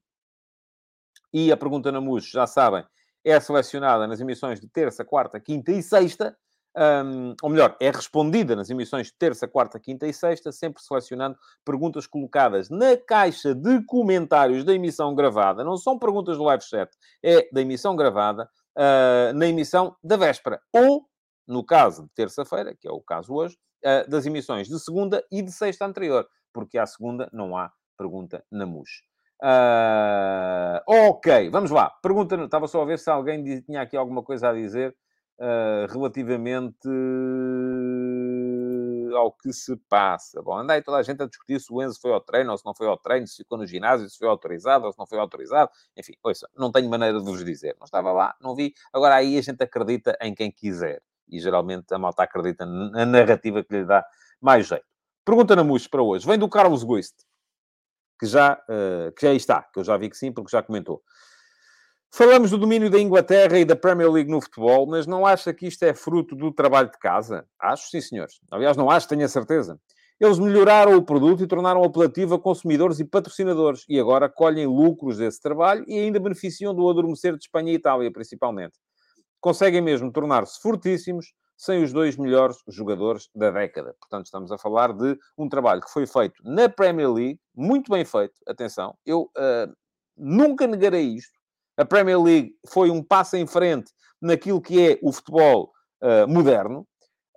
[1.34, 2.84] E a pergunta na MUS, já sabem,
[3.24, 6.36] é selecionada nas emissões de terça, quarta, quinta e sexta
[6.76, 11.38] um, ou melhor, é respondida nas emissões de terça, quarta, quinta e sexta, sempre selecionando
[11.66, 15.64] perguntas colocadas na caixa de comentários da emissão gravada.
[15.64, 16.92] Não são perguntas do live chat,
[17.24, 20.62] é da emissão gravada, uh, na emissão da véspera.
[20.72, 21.06] Ou,
[21.48, 25.42] no caso de terça-feira, que é o caso hoje, uh, das emissões de segunda e
[25.42, 29.02] de sexta anterior, porque à segunda não há pergunta na MUS.
[29.42, 31.90] Uh, ok, vamos lá.
[32.02, 34.96] Pergunta, estava só a ver se alguém tinha aqui alguma coisa a dizer
[35.40, 36.88] uh, relativamente
[39.16, 40.42] ao que se passa.
[40.42, 42.58] Bom, anda aí toda a gente a discutir se o Enzo foi ao treino ou
[42.58, 45.08] se não foi ao treino, se ficou no ginásio, se foi autorizado ou se não
[45.08, 45.72] foi autorizado.
[45.96, 47.76] Enfim, ouça, não tenho maneira de vos dizer.
[47.80, 48.74] Não estava lá, não vi.
[48.94, 51.02] Agora aí a gente acredita em quem quiser.
[51.30, 54.06] E geralmente a malta acredita na narrativa que lhe dá
[54.42, 54.86] mais jeito.
[55.26, 56.26] Pergunta na MUS para hoje.
[56.26, 57.16] Vem do Carlos Guist,
[58.18, 61.04] que já, uh, que já está, que eu já vi que sim, porque já comentou.
[62.10, 65.68] Falamos do domínio da Inglaterra e da Premier League no futebol, mas não acha que
[65.68, 67.46] isto é fruto do trabalho de casa?
[67.60, 68.40] Acho, sim, senhores.
[68.50, 69.80] Aliás, não acho, tenho a certeza.
[70.20, 73.86] Eles melhoraram o produto e tornaram apelativo a consumidores e patrocinadores.
[73.88, 78.12] E agora colhem lucros desse trabalho e ainda beneficiam do adormecer de Espanha e Itália,
[78.12, 78.80] principalmente.
[79.40, 83.96] Conseguem mesmo tornar-se fortíssimos sem os dois melhores jogadores da década.
[84.00, 88.04] Portanto, estamos a falar de um trabalho que foi feito na Premier League, muito bem
[88.04, 88.34] feito.
[88.48, 89.72] Atenção, eu uh,
[90.16, 91.37] nunca negarei isto
[91.78, 96.88] a Premier League foi um passo em frente naquilo que é o futebol uh, moderno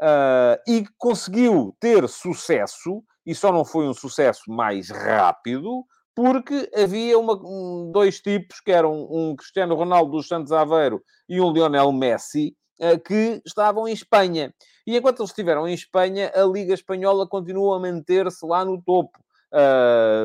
[0.00, 7.18] uh, e conseguiu ter sucesso, e só não foi um sucesso mais rápido, porque havia
[7.18, 11.92] uma, um, dois tipos, que eram um Cristiano Ronaldo dos Santos Aveiro e um Lionel
[11.92, 14.54] Messi, uh, que estavam em Espanha.
[14.86, 19.18] E enquanto eles estiveram em Espanha, a Liga Espanhola continua a manter-se lá no topo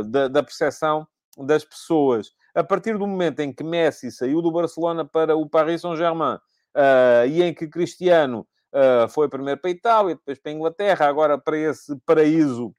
[0.08, 5.04] da, da percepção das pessoas a partir do momento em que Messi saiu do Barcelona
[5.04, 10.16] para o Paris Saint-Germain uh, e em que Cristiano uh, foi primeiro para a Itália,
[10.16, 12.74] depois para a Inglaterra, agora para esse paraíso,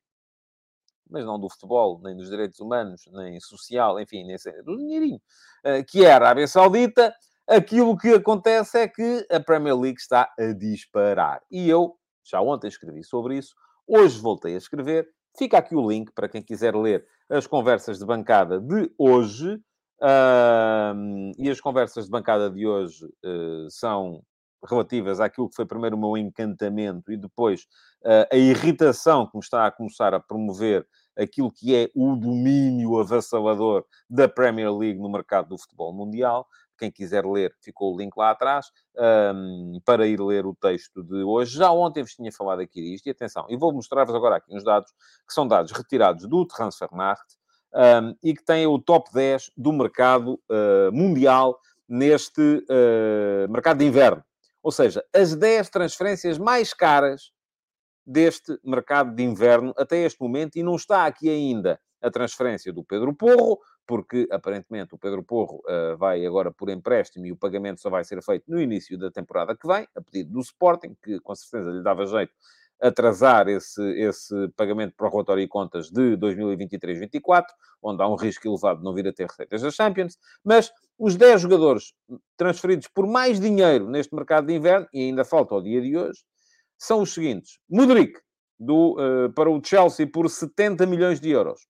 [1.08, 5.20] mas não do futebol, nem dos direitos humanos, nem social, enfim, nem do dinheirinho,
[5.64, 7.14] uh, que é a Arábia Saudita,
[7.46, 11.42] aquilo que acontece é que a Premier League está a disparar.
[11.50, 13.54] E eu, já ontem escrevi sobre isso,
[13.86, 15.06] hoje voltei a escrever,
[15.38, 19.60] Fica aqui o link para quem quiser ler as conversas de bancada de hoje.
[21.38, 24.22] E as conversas de bancada de hoje uh, são
[24.68, 27.62] relativas àquilo que foi primeiro o meu encantamento e depois
[28.04, 32.98] uh, a irritação que me está a começar a promover aquilo que é o domínio
[32.98, 36.46] avassalador da Premier League no mercado do futebol mundial.
[36.76, 38.66] Quem quiser ler, ficou o link lá atrás,
[39.34, 41.56] um, para ir ler o texto de hoje.
[41.56, 44.64] Já ontem vos tinha falado aqui disto, e atenção, e vou mostrar-vos agora aqui uns
[44.64, 44.90] dados,
[45.26, 47.34] que são dados retirados do Transfermarkt,
[47.74, 51.58] um, e que têm o top 10 do mercado uh, mundial
[51.88, 54.24] neste uh, mercado de inverno.
[54.62, 57.30] Ou seja, as 10 transferências mais caras
[58.04, 62.84] deste mercado de inverno até este momento, e não está aqui ainda a transferência do
[62.84, 67.80] Pedro Porro, porque aparentemente o Pedro Porro uh, vai agora por empréstimo e o pagamento
[67.80, 71.20] só vai ser feito no início da temporada que vem, a pedido do Sporting, que
[71.20, 72.32] com certeza lhe dava jeito
[72.80, 77.44] atrasar esse, esse pagamento para o relatório e contas de 2023-24,
[77.82, 81.16] onde há um risco elevado de não vir a ter receitas da Champions, mas os
[81.16, 81.94] 10 jogadores
[82.36, 86.20] transferidos por mais dinheiro neste mercado de inverno, e ainda falta ao dia de hoje,
[86.78, 87.58] são os seguintes.
[87.68, 88.18] Mudrik,
[88.58, 91.66] do, uh, para o Chelsea, por 70 milhões de euros.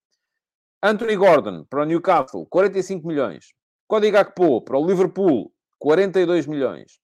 [0.83, 3.47] Anthony Gordon, para o Newcastle, 45 milhões.
[3.89, 7.01] Cody Gakpo, para o Liverpool, 42 milhões.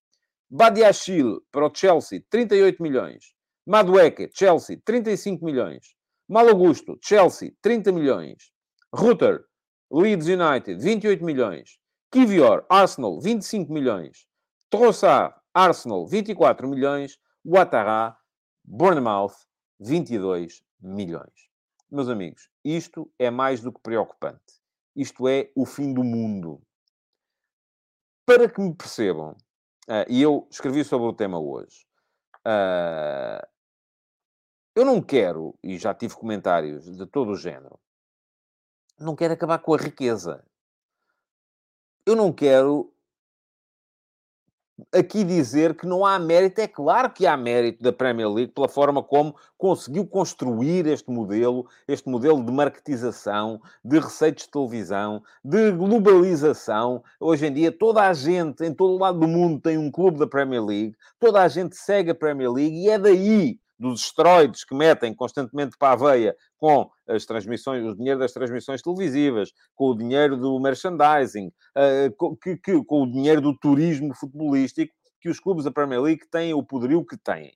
[0.50, 3.32] Badiachil, para o Chelsea, 38 milhões.
[3.66, 5.94] Madueke, Chelsea, 35 milhões.
[6.28, 8.52] Malagusto, Chelsea, 30 milhões.
[8.92, 9.44] Rutter,
[9.90, 11.78] Leeds United, 28 milhões.
[12.10, 14.26] Kivior, Arsenal, 25 milhões.
[14.68, 17.18] Trossard, Arsenal, 24 milhões.
[17.44, 18.16] Ouattara,
[18.64, 19.34] Bournemouth,
[19.80, 21.51] 22 milhões.
[21.92, 24.62] Meus amigos, isto é mais do que preocupante.
[24.96, 26.62] Isto é o fim do mundo.
[28.24, 29.32] Para que me percebam,
[29.86, 31.86] uh, e eu escrevi sobre o tema hoje,
[32.46, 33.46] uh,
[34.74, 37.78] eu não quero, e já tive comentários de todo o género,
[38.98, 40.42] não quero acabar com a riqueza.
[42.06, 42.90] Eu não quero
[44.92, 46.60] aqui dizer que não há mérito.
[46.60, 51.66] É claro que há mérito da Premier League pela forma como conseguiu construir este modelo,
[51.86, 57.02] este modelo de marketização, de receitas de televisão, de globalização.
[57.20, 60.18] Hoje em dia, toda a gente, em todo o lado do mundo, tem um clube
[60.18, 64.64] da Premier League, toda a gente segue a Premier League e é daí dos esteroides
[64.64, 69.90] que metem constantemente para a veia com as transmissões, o dinheiro das transmissões televisivas, com
[69.90, 75.28] o dinheiro do merchandising, uh, com, que, que, com o dinheiro do turismo futebolístico, que
[75.28, 77.52] os clubes da Premier League têm o poderio que têm.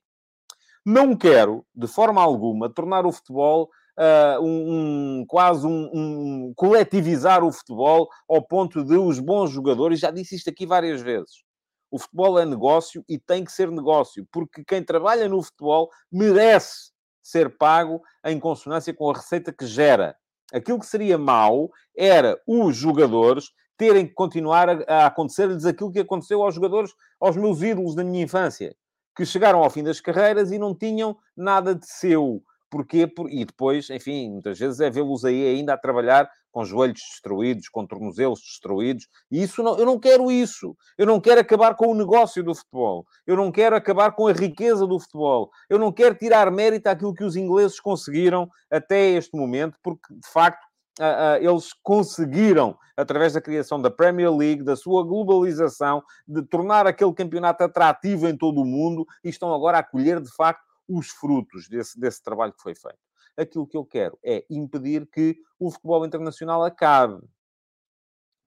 [0.85, 7.43] Não quero, de forma alguma, tornar o futebol uh, um, um, quase um, um, coletivizar
[7.43, 11.43] o futebol ao ponto de os bons jogadores, já disse isto aqui várias vezes,
[11.91, 16.91] o futebol é negócio e tem que ser negócio, porque quem trabalha no futebol merece
[17.27, 20.15] ser pago em consonância com a receita que gera.
[20.53, 25.99] Aquilo que seria mau era os jogadores terem que continuar a, a acontecer-lhes aquilo que
[25.99, 28.73] aconteceu aos jogadores, aos meus ídolos da minha infância,
[29.13, 32.41] que chegaram ao fim das carreiras e não tinham nada de seu.
[32.69, 33.11] Porquê?
[33.29, 37.85] E depois, enfim, muitas vezes é vê-los aí ainda a trabalhar com joelhos destruídos, com
[37.85, 40.75] tornozelos destruídos, e isso não, eu não quero isso.
[40.97, 43.05] Eu não quero acabar com o negócio do futebol.
[43.27, 45.51] Eu não quero acabar com a riqueza do futebol.
[45.69, 50.27] Eu não quero tirar mérito àquilo que os ingleses conseguiram até este momento, porque, de
[50.27, 50.65] facto,
[50.99, 56.87] Uh, uh, eles conseguiram, através da criação da Premier League, da sua globalização, de tornar
[56.87, 61.09] aquele campeonato atrativo em todo o mundo e estão agora a colher, de facto, os
[61.09, 62.97] frutos desse, desse trabalho que foi feito.
[63.37, 67.21] Aquilo que eu quero é impedir que o futebol internacional acabe.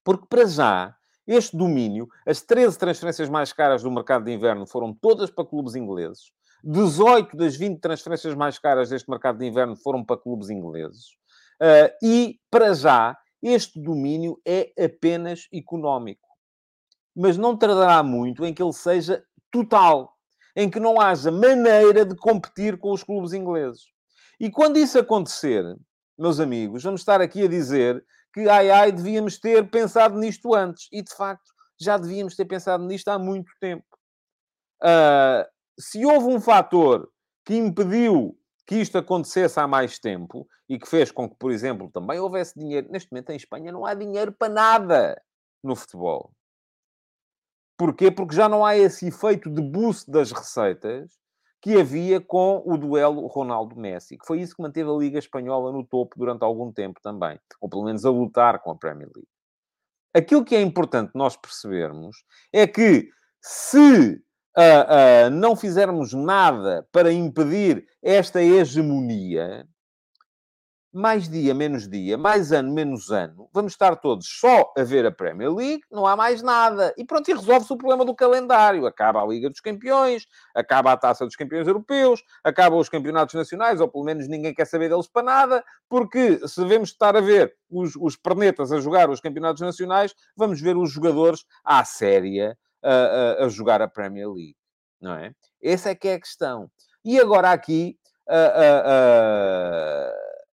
[0.04, 4.92] Porque, para já, este domínio, as 13 transferências mais caras do mercado de inverno foram
[4.92, 6.32] todas para clubes ingleses.
[6.64, 11.06] 18 das 20 transferências mais caras deste mercado de inverno foram para clubes ingleses.
[11.60, 16.28] Uh, e, para já, este domínio é apenas económico.
[17.14, 20.16] Mas não tardará muito em que ele seja total
[20.54, 23.84] em que não haja maneira de competir com os clubes ingleses.
[24.40, 25.62] E quando isso acontecer,
[26.18, 30.88] meus amigos, vamos estar aqui a dizer que, ai, ai, devíamos ter pensado nisto antes.
[30.90, 33.84] E, de facto, já devíamos ter pensado nisto há muito tempo.
[34.82, 35.44] Uh,
[35.78, 37.06] se houve um fator
[37.44, 38.34] que impediu
[38.66, 42.58] que isto acontecesse há mais tempo e que fez com que, por exemplo, também houvesse
[42.58, 42.90] dinheiro.
[42.90, 45.22] Neste momento, em Espanha, não há dinheiro para nada
[45.62, 46.32] no futebol.
[47.76, 48.10] Porquê?
[48.10, 51.19] Porque já não há esse efeito de boost das receitas
[51.60, 55.84] que havia com o duelo Ronaldo-Messi, que foi isso que manteve a Liga Espanhola no
[55.84, 59.28] topo durante algum tempo também, ou pelo menos a lutar com a Premier League.
[60.14, 63.08] Aquilo que é importante nós percebermos é que
[63.40, 64.22] se
[64.56, 69.66] uh, uh, não fizermos nada para impedir esta hegemonia,
[70.92, 75.10] mais dia, menos dia, mais ano, menos ano, vamos estar todos só a ver a
[75.10, 76.94] Premier League, não há mais nada.
[76.96, 78.86] E pronto, e resolve-se o problema do calendário.
[78.86, 83.80] Acaba a Liga dos Campeões, acaba a Taça dos Campeões Europeus, acabam os campeonatos nacionais,
[83.80, 87.54] ou pelo menos ninguém quer saber deles para nada, porque se devemos estar a ver
[87.70, 92.92] os, os pernetas a jogar os campeonatos nacionais, vamos ver os jogadores à séria a,
[92.92, 94.56] a, a jogar a Premier League,
[95.00, 95.32] não é?
[95.62, 96.70] Essa é que é a questão.
[97.04, 97.96] E agora aqui...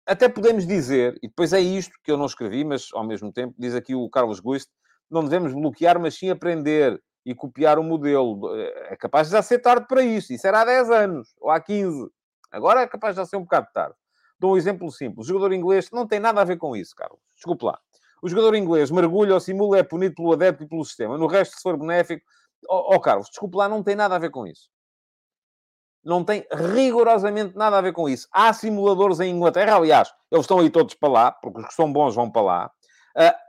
[0.05, 3.55] até podemos dizer, e depois é isto que eu não escrevi, mas ao mesmo tempo,
[3.57, 4.71] diz aqui o Carlos Guiste,
[5.09, 8.55] não devemos bloquear, mas sim aprender e copiar o modelo.
[8.55, 10.31] É capaz de já ser tarde para isso.
[10.31, 12.07] Isso era há 10 anos, ou há 15.
[12.51, 13.95] Agora é capaz de já ser um bocado tarde.
[14.39, 15.25] Dou um exemplo simples.
[15.25, 17.19] O jogador inglês não tem nada a ver com isso, Carlos.
[17.35, 17.79] Desculpe lá.
[18.21, 21.17] O jogador inglês mergulha ou simula, é punido pelo adepto e pelo sistema.
[21.17, 22.23] No resto, se for benéfico...
[22.67, 24.69] Ó oh, oh, Carlos, desculpe lá, não tem nada a ver com isso
[26.05, 28.27] não tem rigorosamente nada a ver com isso.
[28.31, 31.91] Há simuladores em Inglaterra, aliás, eles estão aí todos para lá, porque os que são
[31.91, 32.71] bons vão para lá.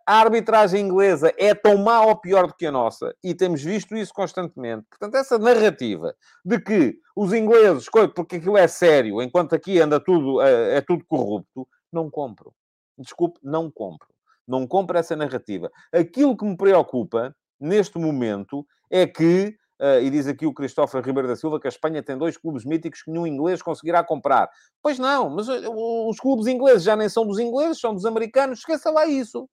[0.09, 3.97] A arbitragem inglesa é tão má ou pior do que a nossa, e temos visto
[3.97, 4.87] isso constantemente.
[4.89, 10.41] Portanto, essa narrativa de que os ingleses, porque aquilo é sério, enquanto aqui anda tudo,
[10.41, 12.53] é tudo corrupto, não compro.
[12.97, 14.09] Desculpe, não compro.
[14.47, 15.69] Não compro essa narrativa.
[15.93, 21.29] Aquilo que me preocupa, neste momento, é que Uh, e diz aqui o Cristóvão Ribeiro
[21.29, 24.49] da Silva que a Espanha tem dois clubes míticos que nenhum inglês conseguirá comprar.
[24.83, 28.61] Pois não, mas uh, os clubes ingleses já nem são dos ingleses, são dos americanos.
[28.61, 29.49] Esqueça lá isso.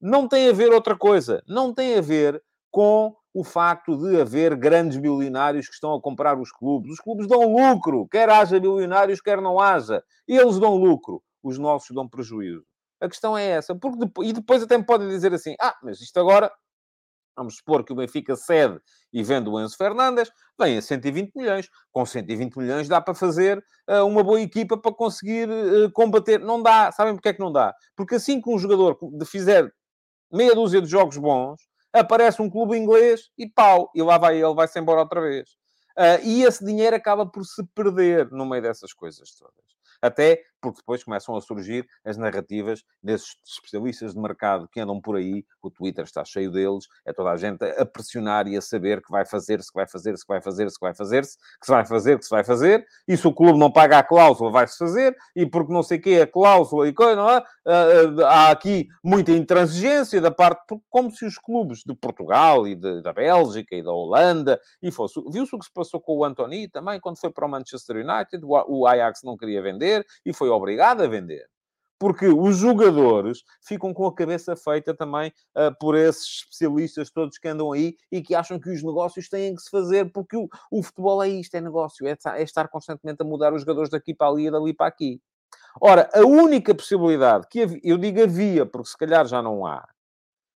[0.00, 1.42] Não tem a ver outra coisa.
[1.46, 6.38] Não tem a ver com o facto de haver grandes bilionários que estão a comprar
[6.38, 6.92] os clubes.
[6.92, 10.02] Os clubes dão lucro, quer haja bilionários, quer não haja.
[10.26, 12.64] Eles dão lucro, os nossos dão prejuízo.
[13.00, 13.74] A questão é essa.
[13.74, 16.50] Porque depois, e depois até me podem dizer assim: ah, mas isto agora
[17.40, 18.78] Vamos supor que o Benfica cede
[19.10, 20.30] e vende o Enzo Fernandes,
[20.60, 21.70] vem a 120 milhões.
[21.90, 26.38] Com 120 milhões dá para fazer uh, uma boa equipa para conseguir uh, combater.
[26.38, 26.92] Não dá.
[26.92, 27.74] Sabem porque é que não dá?
[27.96, 29.72] Porque assim que um jogador fizer
[30.30, 31.62] meia dúzia de jogos bons,
[31.94, 35.52] aparece um clube inglês e pau, e lá vai ele, vai-se embora outra vez.
[35.96, 39.54] Uh, e esse dinheiro acaba por se perder no meio dessas coisas todas.
[40.02, 45.16] Até porque depois começam a surgir as narrativas desses especialistas de mercado que andam por
[45.16, 49.02] aí, o Twitter está cheio deles, é toda a gente a pressionar e a saber
[49.02, 51.84] que vai fazer, se vai fazer, se vai fazer, se vai fazer-se, que se vai
[51.84, 55.16] fazer, que se vai fazer, e se o clube não paga a cláusula, vai-se fazer,
[55.34, 57.42] e porque não sei o quê, a cláusula e coisa, não é?
[58.26, 63.12] há aqui muita intransigência da parte, como se os clubes de Portugal e de, da
[63.12, 67.00] Bélgica e da Holanda, e fosse, viu-se o que se passou com o Antony também,
[67.00, 71.08] quando foi para o Manchester United, o Ajax não queria vender, e foi obrigado a
[71.08, 71.48] vender.
[71.98, 77.46] Porque os jogadores ficam com a cabeça feita também uh, por esses especialistas todos que
[77.46, 80.82] andam aí e que acham que os negócios têm que se fazer, porque o, o
[80.82, 84.28] futebol é isto, é negócio, é, é estar constantemente a mudar os jogadores daqui para
[84.28, 85.20] ali e dali para aqui.
[85.78, 89.86] Ora, a única possibilidade que havia, eu digo havia, porque se calhar já não há,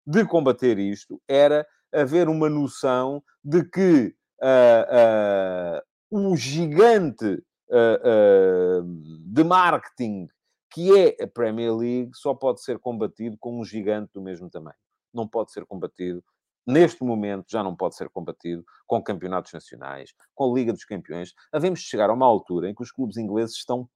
[0.06, 5.80] de combater isto, era haver uma noção de que uh,
[6.12, 10.28] uh, o gigante uh, de marketing
[10.72, 14.76] que é a Premier League só pode ser combatido com um gigante do mesmo tamanho.
[15.12, 16.22] Não pode ser combatido
[16.66, 21.32] neste momento já não pode ser combatido com campeonatos nacionais, com a Liga dos Campeões.
[21.52, 23.88] Havemos de chegar a uma altura em que os clubes ingleses estão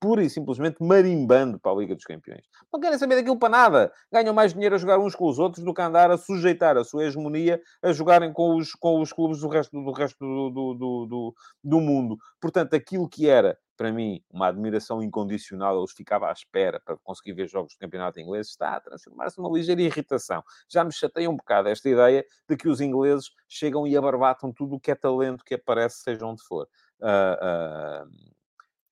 [0.00, 2.44] pura e simplesmente marimbando para a Liga dos Campeões.
[2.72, 3.92] Não querem saber daquilo para nada.
[4.12, 6.84] Ganham mais dinheiro a jogar uns com os outros do que andar a sujeitar a
[6.84, 11.06] sua hegemonia a jogarem com os, com os clubes do resto, do, resto do, do,
[11.06, 12.16] do, do mundo.
[12.40, 17.34] Portanto, aquilo que era para mim, uma admiração incondicional, eles ficava à espera para conseguir
[17.34, 20.42] ver jogos do campeonato inglês, está a transformar-se numa ligeira irritação.
[20.68, 24.76] Já me chateia um bocado esta ideia de que os ingleses chegam e abarbatam tudo
[24.76, 26.66] o que é talento que aparece, seja onde for.
[27.00, 28.35] Uh, uh,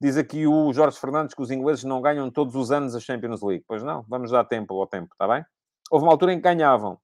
[0.04, 3.40] Diz aqui o Jorge Fernandes que os ingleses não ganham todos os anos a Champions
[3.40, 3.64] League.
[3.66, 5.42] Pois não, vamos dar tempo ao tempo, está bem?
[5.90, 6.98] Houve uma altura em que ganhavam,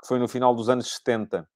[0.00, 1.46] que foi no final dos anos 70, uh,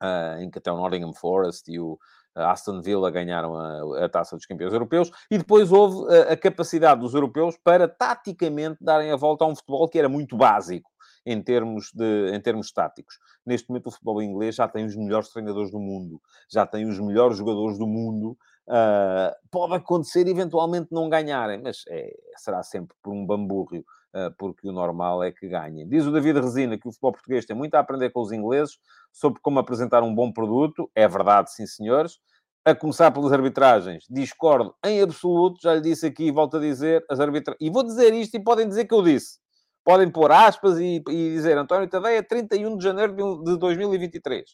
[0.00, 1.96] ah, em que até o Nottingham Forest e o
[2.34, 7.00] Aston Villa ganharam a, a, taça dos campeões europeus, e depois houve a, a capacidade
[7.00, 10.90] dos europeus para taticamente darem a volta a um futebol que era muito básico
[11.24, 13.16] em termos, de, em termos táticos.
[13.46, 16.98] Neste momento, o futebol inglês já tem os melhores treinadores do mundo, já tem os
[16.98, 18.36] melhores jogadores do mundo,
[18.68, 23.84] Uh, pode acontecer eventualmente não ganharem, mas é, será sempre por um bambúrrio,
[24.14, 25.88] uh, porque o normal é que ganhem.
[25.88, 28.78] Diz o David Resina que o futebol português tem muito a aprender com os ingleses
[29.12, 30.90] sobre como apresentar um bom produto.
[30.94, 32.18] É verdade, sim, senhores.
[32.64, 37.04] A começar pelas arbitragens, discordo em absoluto, já lhe disse aqui e volto a dizer,
[37.10, 37.60] as arbitragens.
[37.60, 39.40] E vou dizer isto e podem dizer que eu disse.
[39.84, 44.44] Podem pôr aspas e, e dizer António Tadeia, 31 de janeiro de 2023.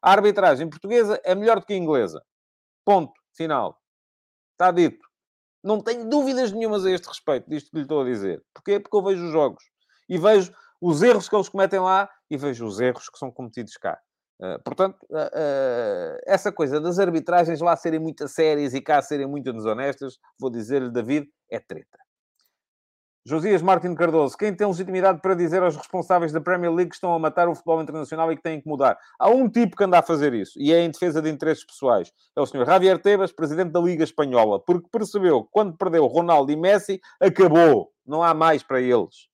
[0.00, 2.22] A arbitragem portuguesa é melhor do que a inglesa.
[2.84, 3.80] Ponto final.
[4.52, 5.06] Está dito.
[5.62, 8.42] Não tenho dúvidas nenhumas a este respeito, disto que lhe estou a dizer.
[8.54, 8.80] Porquê?
[8.80, 9.64] Porque eu vejo os jogos.
[10.08, 13.76] E vejo os erros que eles cometem lá e vejo os erros que são cometidos
[13.76, 13.98] cá.
[14.38, 19.26] Uh, portanto, uh, uh, essa coisa das arbitragens lá serem muito sérias e cá serem
[19.26, 21.98] muito desonestas, vou dizer-lhe, David, é treta.
[23.28, 27.12] Josias Martin Cardoso, quem tem legitimidade para dizer aos responsáveis da Premier League que estão
[27.12, 28.96] a matar o futebol internacional e que têm que mudar?
[29.18, 32.12] Há um tipo que anda a fazer isso, e é em defesa de interesses pessoais.
[32.36, 36.52] É o senhor Javier Tebas, presidente da Liga Espanhola, porque percebeu que quando perdeu Ronaldo
[36.52, 37.90] e Messi, acabou.
[38.06, 39.28] Não há mais para eles.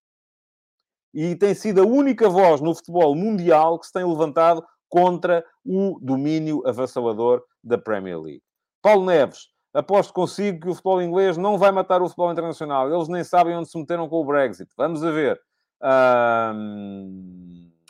[1.13, 5.99] E tem sido a única voz no futebol mundial que se tem levantado contra o
[6.01, 8.43] domínio avassalador da Premier League.
[8.81, 12.93] Paulo Neves, aposto consigo que o futebol inglês não vai matar o futebol internacional.
[12.93, 14.71] Eles nem sabem onde se meteram com o Brexit.
[14.77, 15.41] Vamos a ver.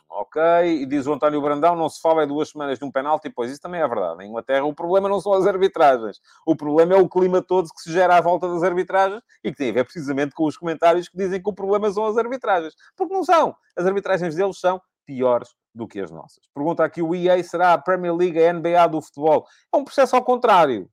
[0.08, 3.30] ok, e diz o António Brandão, não se fala em duas semanas de um penalti,
[3.30, 4.24] pois isso também é verdade.
[4.24, 6.20] Em Inglaterra o problema não são as arbitragens.
[6.46, 9.56] O problema é o clima todo que se gera à volta das arbitragens e que
[9.56, 12.74] tem a ver precisamente com os comentários que dizem que o problema são as arbitragens.
[12.96, 13.54] Porque não são.
[13.76, 16.44] As arbitragens deles são piores do que as nossas.
[16.54, 19.46] Pergunta aqui o EA, será a Premier League a NBA do futebol?
[19.72, 20.88] É um processo ao contrário.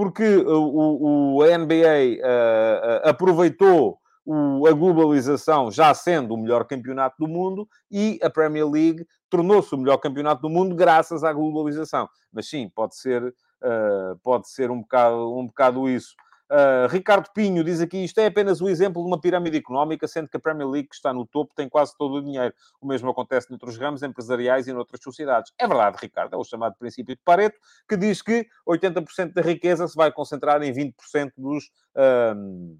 [0.00, 6.64] Porque o, o a NBA uh, uh, aproveitou o, a globalização já sendo o melhor
[6.64, 11.30] campeonato do mundo e a Premier League tornou-se o melhor campeonato do mundo graças à
[11.34, 12.08] globalização.
[12.32, 16.14] Mas sim, pode ser, uh, pode ser um, bocado, um bocado isso.
[16.50, 20.28] Uh, Ricardo Pinho diz aqui, isto é apenas o exemplo de uma pirâmide económica, sendo
[20.28, 22.52] que a Premier League, que está no topo, tem quase todo o dinheiro.
[22.80, 25.52] O mesmo acontece noutros ramos empresariais e noutras sociedades.
[25.56, 27.56] É verdade, Ricardo, é o chamado princípio de Pareto,
[27.88, 31.70] que diz que 80% da riqueza se vai concentrar em 20% dos...
[31.94, 32.76] Uh,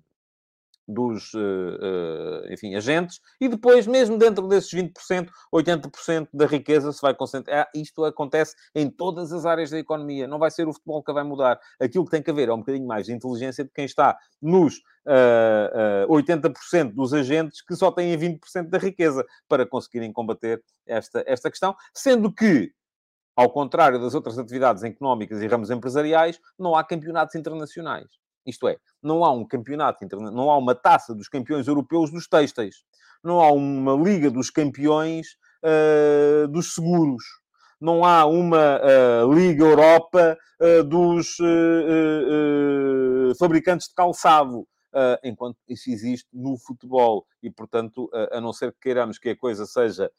[0.92, 7.00] dos, uh, uh, enfim, agentes, e depois, mesmo dentro desses 20%, 80% da riqueza se
[7.00, 7.62] vai concentrar.
[7.62, 10.26] Ah, isto acontece em todas as áreas da economia.
[10.26, 11.58] Não vai ser o futebol que vai mudar.
[11.80, 14.76] Aquilo que tem que haver é um bocadinho mais de inteligência de quem está nos
[15.06, 21.22] uh, uh, 80% dos agentes que só têm 20% da riqueza para conseguirem combater esta,
[21.26, 22.72] esta questão, sendo que
[23.36, 28.06] ao contrário das outras atividades económicas e ramos empresariais, não há campeonatos internacionais.
[28.46, 32.76] Isto é, não há um campeonato, não há uma taça dos campeões europeus dos têxteis.
[33.22, 37.22] Não há uma liga dos campeões uh, dos seguros.
[37.80, 41.36] Não há uma uh, Liga Europa uh, dos
[43.38, 44.66] fabricantes de calçado.
[45.22, 47.26] enquanto isso existe no futebol.
[47.42, 50.10] E, portanto, a não ser que queiramos que a coisa seja,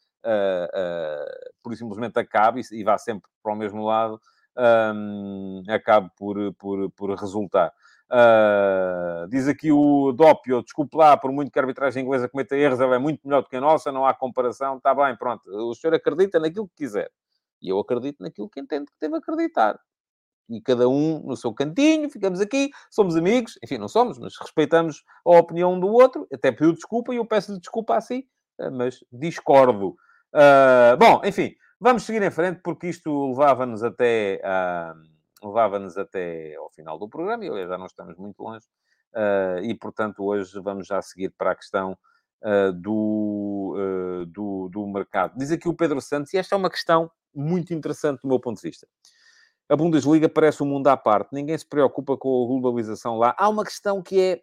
[1.62, 4.20] por simplesmente acabe e, vá sempre para o mesmo lado,
[4.56, 7.72] um, acabe por, por, por resultar.
[8.12, 12.78] Uh, diz aqui o Doppio, desculpe lá, por muito que a arbitragem inglesa cometa erros,
[12.78, 14.76] ela é muito melhor do que a nossa, não há comparação.
[14.76, 15.48] Está bem, pronto.
[15.48, 17.10] O senhor acredita naquilo que quiser.
[17.62, 19.80] E eu acredito naquilo que entendo que deve acreditar.
[20.50, 25.02] E cada um no seu cantinho, ficamos aqui, somos amigos, enfim, não somos, mas respeitamos
[25.24, 26.26] a opinião um do outro.
[26.30, 28.24] Até pediu desculpa e eu peço-lhe desculpa assim,
[28.72, 29.96] mas discordo.
[30.34, 34.42] Uh, bom, enfim, vamos seguir em frente porque isto levava-nos até.
[34.44, 35.11] Uh,
[35.42, 38.66] levava-nos até ao final do programa, e já não estamos muito longe,
[39.14, 41.96] uh, e portanto hoje vamos já seguir para a questão
[42.42, 45.36] uh, do, uh, do, do mercado.
[45.36, 48.60] Diz aqui o Pedro Santos, e esta é uma questão muito interessante do meu ponto
[48.60, 48.86] de vista.
[49.68, 53.34] A Bundesliga parece um mundo à parte, ninguém se preocupa com a globalização lá.
[53.38, 54.42] Há uma questão que é,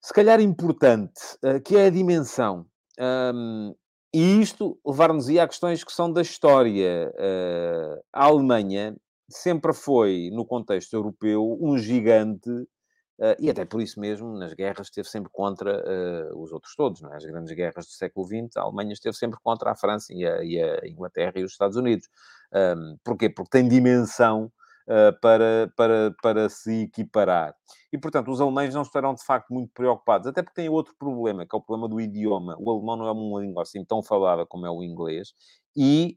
[0.00, 1.20] se calhar, importante,
[1.62, 2.64] que é a dimensão.
[2.98, 3.74] Um,
[4.14, 7.12] e isto levar-nos a questões que são da história.
[7.14, 8.96] Uh, a Alemanha
[9.28, 14.86] sempre foi, no contexto europeu, um gigante, uh, e até por isso mesmo, nas guerras,
[14.88, 17.16] esteve sempre contra uh, os outros todos, não é?
[17.16, 20.44] As grandes guerras do século XX, a Alemanha esteve sempre contra a França e a,
[20.44, 22.08] e a Inglaterra e os Estados Unidos.
[22.52, 23.28] Um, porquê?
[23.28, 24.50] Porque tem dimensão
[24.88, 27.54] uh, para, para, para se equiparar.
[27.92, 31.44] E, portanto, os alemães não estarão, de facto, muito preocupados, até porque têm outro problema,
[31.44, 32.56] que é o problema do idioma.
[32.60, 35.32] O alemão não é uma língua assim tão falada como é o inglês,
[35.76, 36.16] e...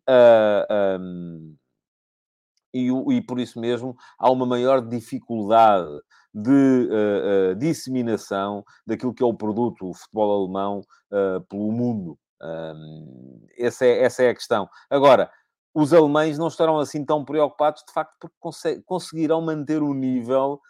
[1.00, 1.56] Um,
[2.74, 5.90] e, e por isso mesmo há uma maior dificuldade
[6.34, 12.18] de uh, uh, disseminação daquilo que é o produto, o futebol alemão, uh, pelo mundo.
[13.58, 14.70] Essa, é, essa é a questão.
[14.90, 15.30] Agora,
[15.74, 20.62] os alemães não estarão assim tão preocupados, de facto, porque conseguirão manter o nível,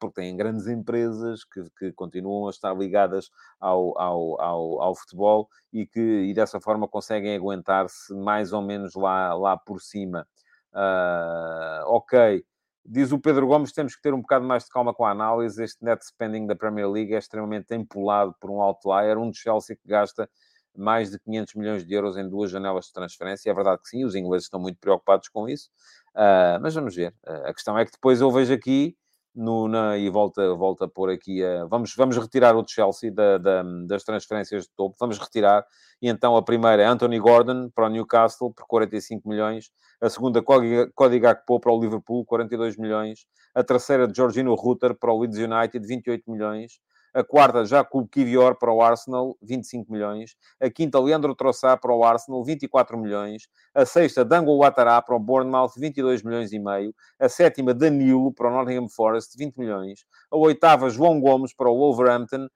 [0.00, 5.48] porque têm grandes empresas que, que, continuam a estar ligadas ao, ao, ao, ao futebol
[5.72, 10.26] e que e dessa forma conseguem aguentar-se mais ou menos lá, lá por cima.
[10.72, 12.44] Uh, ok.
[12.84, 15.62] Diz o Pedro Gomes, temos que ter um bocado mais de calma com a análise.
[15.62, 19.76] Este net spending da Premier League é extremamente empolado por um outlier, um de Chelsea
[19.76, 20.28] que gasta
[20.76, 23.50] mais de 500 milhões de euros em duas janelas de transferência.
[23.50, 25.68] É verdade que sim, os ingleses estão muito preocupados com isso,
[26.14, 27.12] uh, mas vamos ver.
[27.26, 28.96] Uh, a questão é que depois eu vejo aqui
[29.38, 31.64] no, na, e volta, volta a pôr aqui a...
[31.66, 35.64] Vamos, vamos retirar o Chelsea da, da, das transferências de topo, vamos retirar.
[36.02, 39.70] E então a primeira é Anthony Gordon para o Newcastle, por 45 milhões.
[40.00, 43.26] A segunda, Cody Gakpo para o Liverpool, 42 milhões.
[43.54, 46.80] A terceira, Georgino Rutter para o Leeds United, 28 milhões.
[47.14, 50.36] A quarta, Jacob Kivior para o Arsenal, 25 milhões.
[50.60, 53.48] A quinta, Leandro Trossard para o Arsenal, 24 milhões.
[53.74, 56.94] A sexta, Dango Ouattara para o Bournemouth, 22 milhões e meio.
[57.18, 60.04] A sétima, Danilo para o Nottingham Forest, 20 milhões.
[60.30, 62.48] A oitava, João Gomes para o Wolverhampton,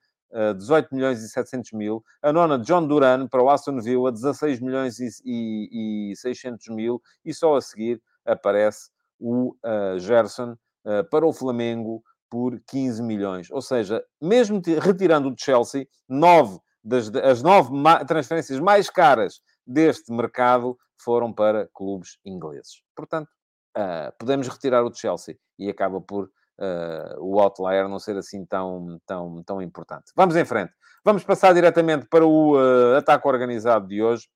[0.57, 2.03] 18 eh, milhões e 700 mil.
[2.21, 7.01] A nona, John Duran para o Aston Villa, 16 milhões e, e, e 600 mil.
[7.23, 8.89] E só a seguir aparece
[9.19, 10.53] o uh, Gerson
[10.85, 12.03] uh, para o Flamengo,
[12.33, 13.51] por 15 milhões.
[13.51, 17.69] Ou seja, mesmo retirando o Chelsea, nove das, as nove
[18.07, 22.81] transferências mais caras deste mercado foram para clubes ingleses.
[22.95, 23.29] Portanto,
[23.77, 28.99] uh, podemos retirar o Chelsea e acaba por uh, o outlier não ser assim tão,
[29.05, 30.11] tão, tão importante.
[30.15, 30.73] Vamos em frente.
[31.05, 34.27] Vamos passar diretamente para o uh, ataque organizado de hoje.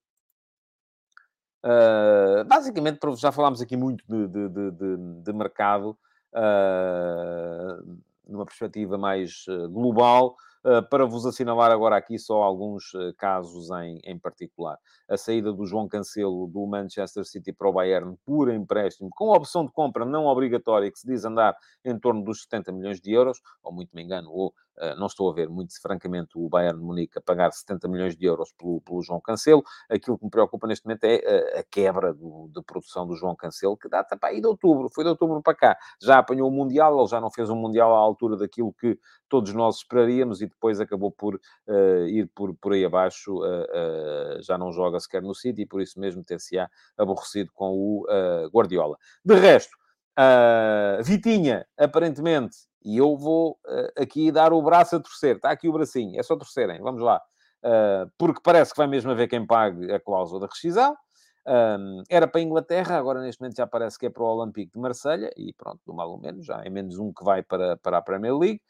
[2.48, 5.98] basicamente, já falámos aqui muito de, de, de, de mercado
[6.34, 13.70] uh, numa perspectiva mais uh, global, uh, para vos assinalar agora aqui só alguns casos
[13.72, 14.78] em, em particular.
[15.10, 19.66] A saída do João Cancelo do Manchester City para o Bayern por empréstimo, com opção
[19.66, 21.56] de compra não obrigatória, que se diz andar
[21.86, 24.54] em torno dos 70 milhões de euros, ou muito me engano, ou
[24.98, 28.26] não estou a ver muito, francamente, o Bayern de Munique a pagar 70 milhões de
[28.26, 29.64] euros pelo, pelo João Cancelo.
[29.90, 33.16] Aquilo que me preocupa neste momento é a, eh, a quebra do, de produção do
[33.16, 35.78] João Cancelo, que data para aí de outubro, foi de outubro para cá.
[36.02, 39.54] Já apanhou o Mundial, ele já não fez um Mundial à altura daquilo que todos
[39.54, 43.38] nós esperaríamos e depois acabou por uh, ir por, por aí abaixo.
[43.38, 47.74] Uh, uh, já não joga sequer no City e por isso mesmo ter-se-á aborrecido com
[47.74, 48.06] o
[48.52, 48.98] Guardiola.
[49.24, 49.78] De resto,
[51.04, 52.58] Vitinha, aparentemente,
[52.88, 55.36] e eu vou uh, aqui dar o braço a torcer.
[55.36, 56.82] Está aqui o bracinho, é só torcerem.
[56.82, 57.22] Vamos lá.
[57.64, 60.96] Uh, porque parece que vai mesmo haver quem pague a cláusula da rescisão.
[61.46, 64.74] Um, era para a Inglaterra, agora neste momento já parece que é para o Olympique
[64.74, 67.78] de Marselha, e pronto, do mal ou menos, já é menos um que vai para,
[67.78, 68.62] para a Premier League.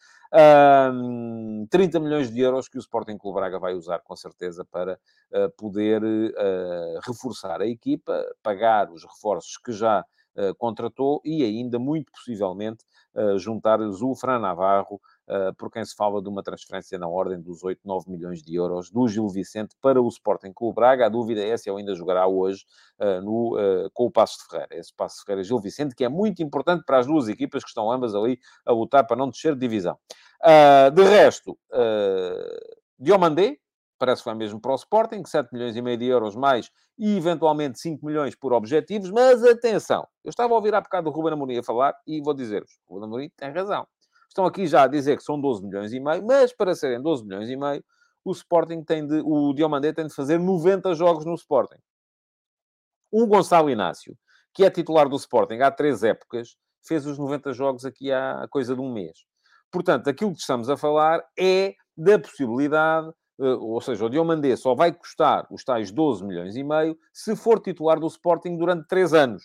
[0.94, 4.94] Um, 30 milhões de euros que o Sporting Clube Braga vai usar com certeza para
[5.32, 10.06] uh, poder uh, reforçar a equipa, pagar os reforços que já uh,
[10.58, 12.84] contratou e ainda, muito possivelmente,
[13.38, 15.02] juntar-lhes o Fran Navarro,
[15.58, 18.90] por quem se fala de uma transferência na ordem dos 8, 9 milhões de euros
[18.92, 21.08] do Gil Vicente para o Sporting Clube Braga.
[21.08, 22.66] A dúvida é se ele ainda jogará hoje
[23.24, 23.58] no,
[23.94, 24.76] com o Passo de Ferreira.
[24.76, 27.70] Esse Passo de Ferreira Gil Vicente, que é muito importante para as duas equipas que
[27.70, 29.98] estão ambas ali a lutar para não descer de divisão.
[30.94, 31.58] de resto,
[33.00, 33.58] Diomandé,
[33.98, 37.18] parece que vai mesmo para o Sporting, 7 milhões e meio de euros mais e
[37.18, 41.34] eventualmente 5 milhões por objetivos, mas atenção, eu estava a ouvir há bocado o Ruben
[41.34, 43.88] Amorim a falar e vou dizer-vos, o Ruben Amorim tem razão.
[44.28, 47.24] Estão aqui já a dizer que são 12 milhões e meio, mas para serem 12
[47.24, 47.84] milhões e meio,
[48.24, 51.80] o Sporting tem de, o Diomandé tem de fazer 90 jogos no Sporting.
[53.12, 54.18] O Gonçalo Inácio,
[54.54, 58.76] que é titular do Sporting há três épocas, fez os 90 jogos aqui há coisa
[58.76, 59.26] de um mês.
[59.72, 64.92] Portanto, aquilo que estamos a falar é da possibilidade ou seja, o Diomandé só vai
[64.92, 69.44] custar os tais 12 milhões e meio se for titular do Sporting durante 3 anos.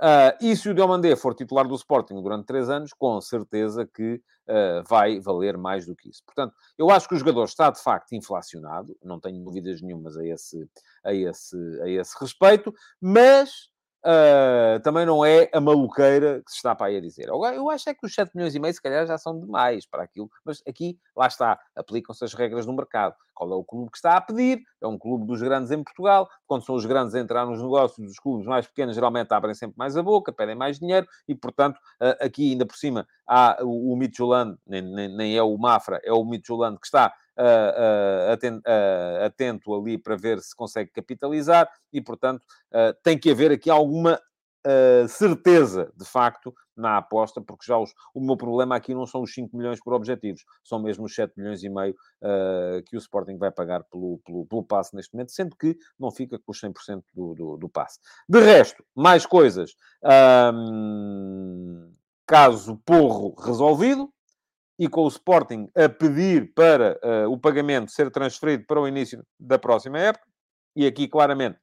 [0.00, 4.14] Uh, e se o Diomandé for titular do Sporting durante 3 anos, com certeza que
[4.48, 6.22] uh, vai valer mais do que isso.
[6.24, 10.24] Portanto, eu acho que o jogador está de facto inflacionado, não tenho dúvidas nenhumas a
[10.24, 10.66] esse,
[11.04, 13.69] a esse, a esse respeito, mas
[14.02, 17.28] Uh, também não é a maluqueira que se está para aí a dizer.
[17.28, 20.02] Eu acho é que os 7 milhões e meio, se calhar, já são demais para
[20.02, 20.30] aquilo.
[20.44, 23.14] Mas aqui, lá está, aplicam-se as regras do mercado.
[23.34, 24.62] Qual é o clube que está a pedir?
[24.82, 26.28] É um clube dos grandes em Portugal.
[26.46, 29.76] Quando são os grandes a entrar nos negócios, os clubes mais pequenos geralmente abrem sempre
[29.78, 33.92] mais a boca, pedem mais dinheiro e, portanto, uh, aqui ainda por cima há o,
[33.94, 33.98] o
[34.66, 39.98] nem, nem, nem, é o Mafra, é o Midtjylland que está uh, atento, uh, ali
[39.98, 42.44] para ver se consegue capitalizar e, portanto,
[43.02, 44.20] tem que haver aqui alguma
[45.08, 49.32] certeza, de facto, na aposta, porque já os, o meu problema aqui não são os
[49.32, 53.36] 5 milhões por objetivos, são mesmo os 7 milhões e meio uh, que o Sporting
[53.36, 57.02] vai pagar pelo, pelo, pelo passe neste momento, sendo que não fica com os 100%
[57.14, 57.98] do, do, do passe.
[58.28, 59.74] De resto, mais coisas.
[60.54, 61.92] Um,
[62.26, 64.12] caso Porro resolvido,
[64.80, 69.22] e com o Sporting a pedir para uh, o pagamento ser transferido para o início
[69.38, 70.26] da próxima época.
[70.74, 71.58] E aqui, claramente,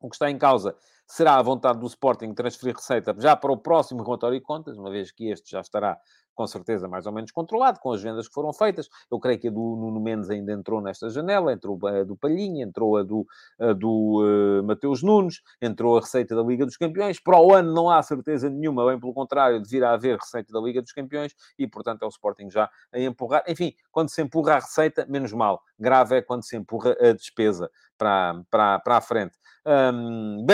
[0.00, 0.74] o que está em causa
[1.06, 4.90] será a vontade do Sporting transferir receita já para o próximo relatório de contas, uma
[4.90, 5.98] vez que este já estará
[6.34, 8.88] com certeza mais ou menos controlado, com as vendas que foram feitas.
[9.10, 12.64] Eu creio que a do Nuno Mendes ainda entrou nesta janela, entrou a do Palhinha,
[12.64, 13.26] entrou a do,
[13.58, 17.20] a do uh, Mateus Nunes, entrou a receita da Liga dos Campeões.
[17.20, 20.52] Para o ano não há certeza nenhuma, bem pelo contrário, de vir a haver receita
[20.52, 23.44] da Liga dos Campeões e, portanto, é o Sporting já a empurrar.
[23.48, 25.62] Enfim, quando se empurra a receita, menos mal.
[25.78, 29.38] Grave é quando se empurra a despesa para, para, para a frente.
[29.66, 30.44] Um,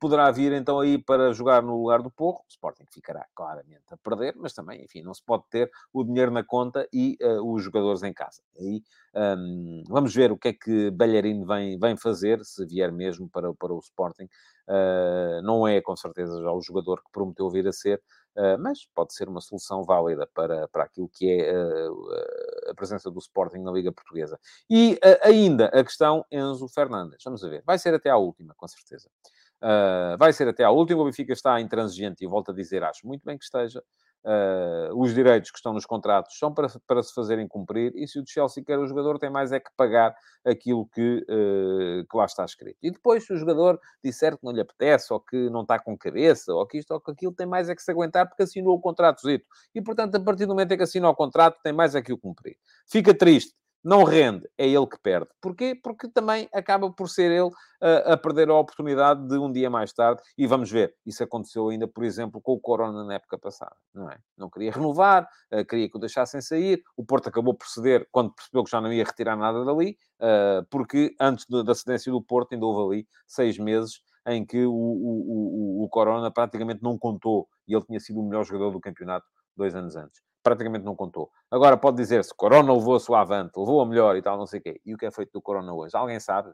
[0.00, 2.40] poderá vir então aí para jogar no lugar do Porro.
[2.40, 6.30] O Sporting ficará claramente a perder, mas também, enfim, não se pode ter o dinheiro
[6.30, 8.42] na conta e uh, os jogadores em casa.
[8.58, 8.82] Aí
[9.14, 13.52] um, vamos ver o que é que Bellerin vem, vem fazer, se vier mesmo para,
[13.54, 14.28] para o Sporting.
[14.68, 18.02] Uh, não é com certeza já o jogador que prometeu vir a ser,
[18.36, 21.52] uh, mas pode ser uma solução válida para, para aquilo que é
[22.68, 24.38] a presença do Sporting na Liga Portuguesa.
[24.68, 27.22] E ainda a questão Enzo Fernandes.
[27.24, 27.62] Vamos ver.
[27.64, 29.08] Vai ser até à última, com certeza.
[29.62, 31.02] Uh, vai ser até à última.
[31.02, 33.82] O Benfica está intransigente e volto a dizer, acho muito bem que esteja.
[34.26, 38.18] Uh, os direitos que estão nos contratos são para, para se fazerem cumprir e se
[38.18, 42.24] o Chelsea quer o jogador, tem mais é que pagar aquilo que, uh, que lá
[42.24, 42.76] está escrito.
[42.82, 45.96] E depois, se o jogador disser que não lhe apetece, ou que não está com
[45.96, 48.74] cabeça, ou que isto ou que aquilo, tem mais é que se aguentar porque assinou
[48.74, 49.22] o contrato.
[49.72, 52.12] E, portanto, a partir do momento em que assinou o contrato, tem mais é que
[52.12, 52.56] o cumprir.
[52.88, 53.54] Fica triste
[53.86, 55.28] não rende, é ele que perde.
[55.40, 55.78] Porquê?
[55.80, 59.92] Porque também acaba por ser ele uh, a perder a oportunidade de um dia mais
[59.92, 60.20] tarde.
[60.36, 64.10] E vamos ver, isso aconteceu ainda, por exemplo, com o Corona na época passada, não
[64.10, 64.18] é?
[64.36, 66.82] Não queria renovar, uh, queria que o deixassem sair.
[66.96, 70.66] O Porto acabou por ceder quando percebeu que já não ia retirar nada dali, uh,
[70.68, 75.82] porque antes da cedência do Porto ainda houve ali seis meses em que o, o,
[75.82, 79.26] o, o Corona praticamente não contou e ele tinha sido o melhor jogador do campeonato
[79.56, 81.28] dois anos antes praticamente não contou.
[81.50, 84.60] Agora pode dizer-se, Corona levou a sua avante, levou a melhor e tal, não sei
[84.60, 84.80] o quê.
[84.86, 85.96] E o que é feito do Corona hoje?
[85.96, 86.52] Alguém sabe?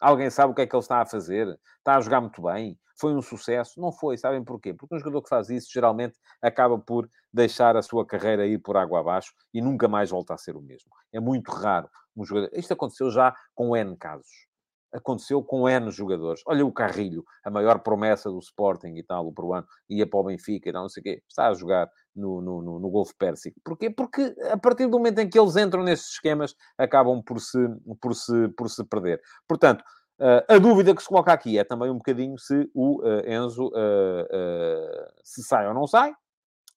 [0.00, 1.46] Alguém sabe o que é que ele está a fazer?
[1.76, 2.78] Está a jogar muito bem?
[2.98, 3.78] Foi um sucesso?
[3.78, 4.72] Não foi, sabem porquê?
[4.72, 8.78] Porque um jogador que faz isso, geralmente, acaba por deixar a sua carreira ir por
[8.78, 10.90] água abaixo e nunca mais volta a ser o mesmo.
[11.12, 11.86] É muito raro
[12.16, 12.48] um jogador...
[12.54, 14.46] Isto aconteceu já com N casos
[14.94, 16.40] aconteceu com N jogadores.
[16.46, 20.24] Olha o Carrilho, a maior promessa do Sporting e tal, o peruano, ia para o
[20.24, 21.22] Benfica e tal, não sei o quê.
[21.28, 23.60] Está a jogar no, no, no, no Golfo Pérsico.
[23.64, 23.90] Porquê?
[23.90, 27.58] Porque a partir do momento em que eles entram nesses esquemas, acabam por se,
[28.00, 29.20] por se, por se perder.
[29.48, 29.82] Portanto,
[30.20, 33.66] uh, a dúvida que se coloca aqui é também um bocadinho se o uh, Enzo
[33.66, 36.14] uh, se sai ou não sai.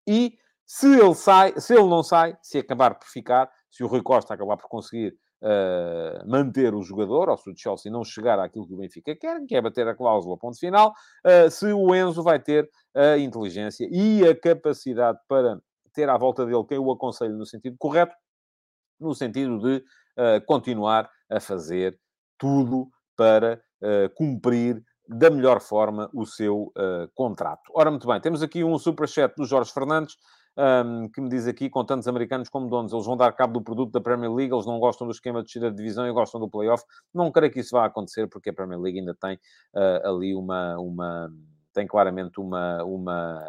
[0.08, 4.02] E se ele sai, se ele não sai, se acabar por ficar, se o Rui
[4.02, 8.68] Costa acabar por conseguir uh, manter o jogador, ou se o Chelsea não chegar àquilo
[8.68, 10.94] que o Benfica quer, que é bater a cláusula ponto final,
[11.26, 15.60] uh, se o Enzo vai ter a inteligência e a capacidade para
[15.94, 18.16] ter à volta dele quem o aconselhe no sentido correto,
[19.00, 22.00] no sentido de uh, continuar a fazer
[22.38, 23.62] tudo para
[24.16, 27.72] cumprir da melhor forma o seu uh, contrato.
[27.74, 30.16] Ora, muito bem, temos aqui um superchat do Jorge Fernandes
[30.58, 33.64] um, que me diz aqui, com tantos americanos como donos, eles vão dar cabo do
[33.64, 36.42] produto da Premier League, eles não gostam do esquema de descida de divisão e gostam
[36.42, 36.84] do playoff.
[37.14, 39.36] Não creio que isso vá acontecer, porque a Premier League ainda tem
[39.76, 41.32] uh, ali uma, uma...
[41.74, 42.84] tem claramente uma...
[42.84, 43.42] uma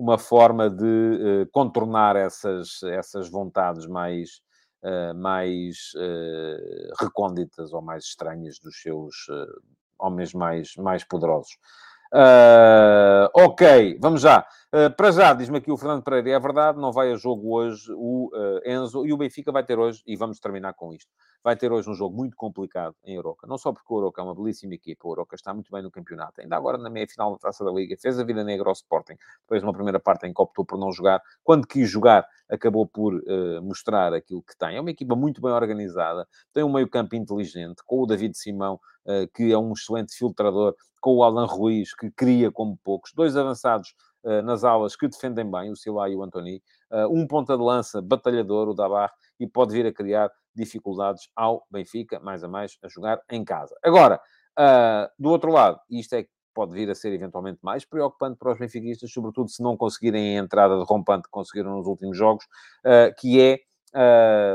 [0.00, 4.40] uma forma de uh, contornar essas, essas vontades mais,
[4.84, 9.26] uh, mais uh, recônditas ou mais estranhas dos seus
[9.98, 11.50] homens mais, mais poderosos.
[12.14, 14.46] Uh, ok, vamos já.
[14.70, 17.90] Uh, para já, diz-me aqui o Fernando Pereira, é verdade, não vai a jogo hoje
[17.90, 21.10] o uh, Enzo e o Benfica vai ter hoje, e vamos terminar com isto,
[21.42, 23.46] vai ter hoje um jogo muito complicado em Oroca.
[23.46, 25.90] Não só porque o Oroca é uma belíssima equipa, o Oroca está muito bem no
[25.90, 29.16] campeonato, ainda agora na meia-final da Taça da Liga, fez a vida negra ao Sporting,
[29.40, 33.14] depois uma primeira parte em que optou por não jogar, quando quis jogar, acabou por
[33.14, 34.76] uh, mostrar aquilo que tem.
[34.76, 38.78] É uma equipa muito bem organizada, tem um meio-campo inteligente, com o David Simão,
[39.34, 43.90] que é um excelente filtrador, com o Alan Ruiz, que cria como poucos, dois avançados
[43.90, 44.07] uh,
[44.44, 48.02] nas aulas que defendem bem, o Silá e o Antoni, uh, um ponta de lança
[48.02, 52.88] batalhador, o Dabar, e pode vir a criar dificuldades ao Benfica, mais a mais, a
[52.88, 53.76] jogar em casa.
[53.82, 54.20] Agora,
[54.58, 58.52] uh, do outro lado, isto é que pode vir a ser eventualmente mais preocupante para
[58.52, 62.44] os benfiquistas, sobretudo se não conseguirem a entrada de rompante que conseguiram nos últimos jogos,
[63.18, 63.60] que é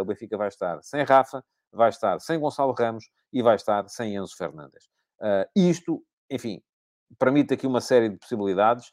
[0.01, 1.41] o Benfica vai estar sem Rafa,
[1.71, 4.89] vai estar sem Gonçalo Ramos e vai estar sem Enzo Fernandes.
[5.55, 6.61] isto enfim,
[7.19, 8.91] permite aqui uma série de possibilidades.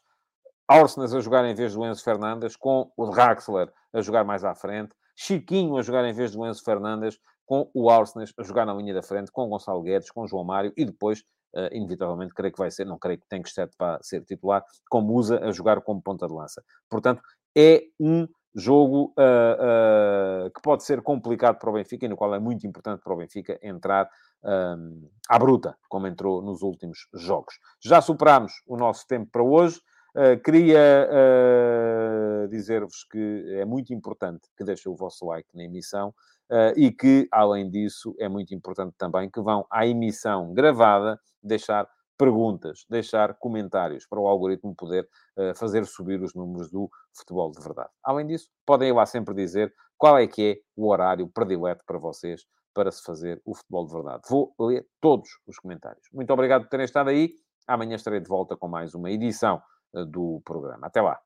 [0.71, 4.55] Arsenas a jogar em vez do Enzo Fernandes, com o Draxler a jogar mais à
[4.55, 4.93] frente.
[5.17, 8.93] Chiquinho a jogar em vez do Enzo Fernandes, com o Arsenas a jogar na linha
[8.93, 11.19] da frente, com Gonçalo Guedes, com João Mário e depois,
[11.53, 14.63] uh, inevitavelmente, creio que vai ser, não creio que tenha que ser para ser titular,
[14.89, 16.63] com Musa a jogar como ponta de lança.
[16.89, 17.21] Portanto,
[17.53, 22.33] é um jogo uh, uh, que pode ser complicado para o Benfica e no qual
[22.33, 24.09] é muito importante para o Benfica entrar
[24.41, 27.55] um, à bruta, como entrou nos últimos jogos.
[27.83, 29.81] Já superámos o nosso tempo para hoje.
[30.13, 36.09] Uh, queria uh, dizer-vos que é muito importante que deixem o vosso like na emissão
[36.49, 41.87] uh, e que, além disso, é muito importante também que vão à emissão gravada deixar
[42.17, 45.09] perguntas, deixar comentários para o algoritmo poder
[45.55, 47.89] fazer subir os números do futebol de verdade.
[48.03, 51.97] Além disso, podem ir lá sempre dizer qual é que é o horário predileto para
[51.97, 52.45] vocês
[52.75, 54.21] para se fazer o futebol de verdade.
[54.29, 56.07] Vou ler todos os comentários.
[56.13, 57.33] Muito obrigado por terem estado aí.
[57.67, 59.61] Amanhã estarei de volta com mais uma edição eh,
[59.93, 60.87] do programa.
[60.87, 61.17] Até lá.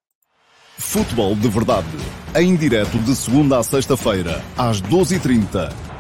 [0.77, 1.87] Futebol de verdade.
[2.35, 5.94] Em direto de segunda a sexta-feira, às 12h30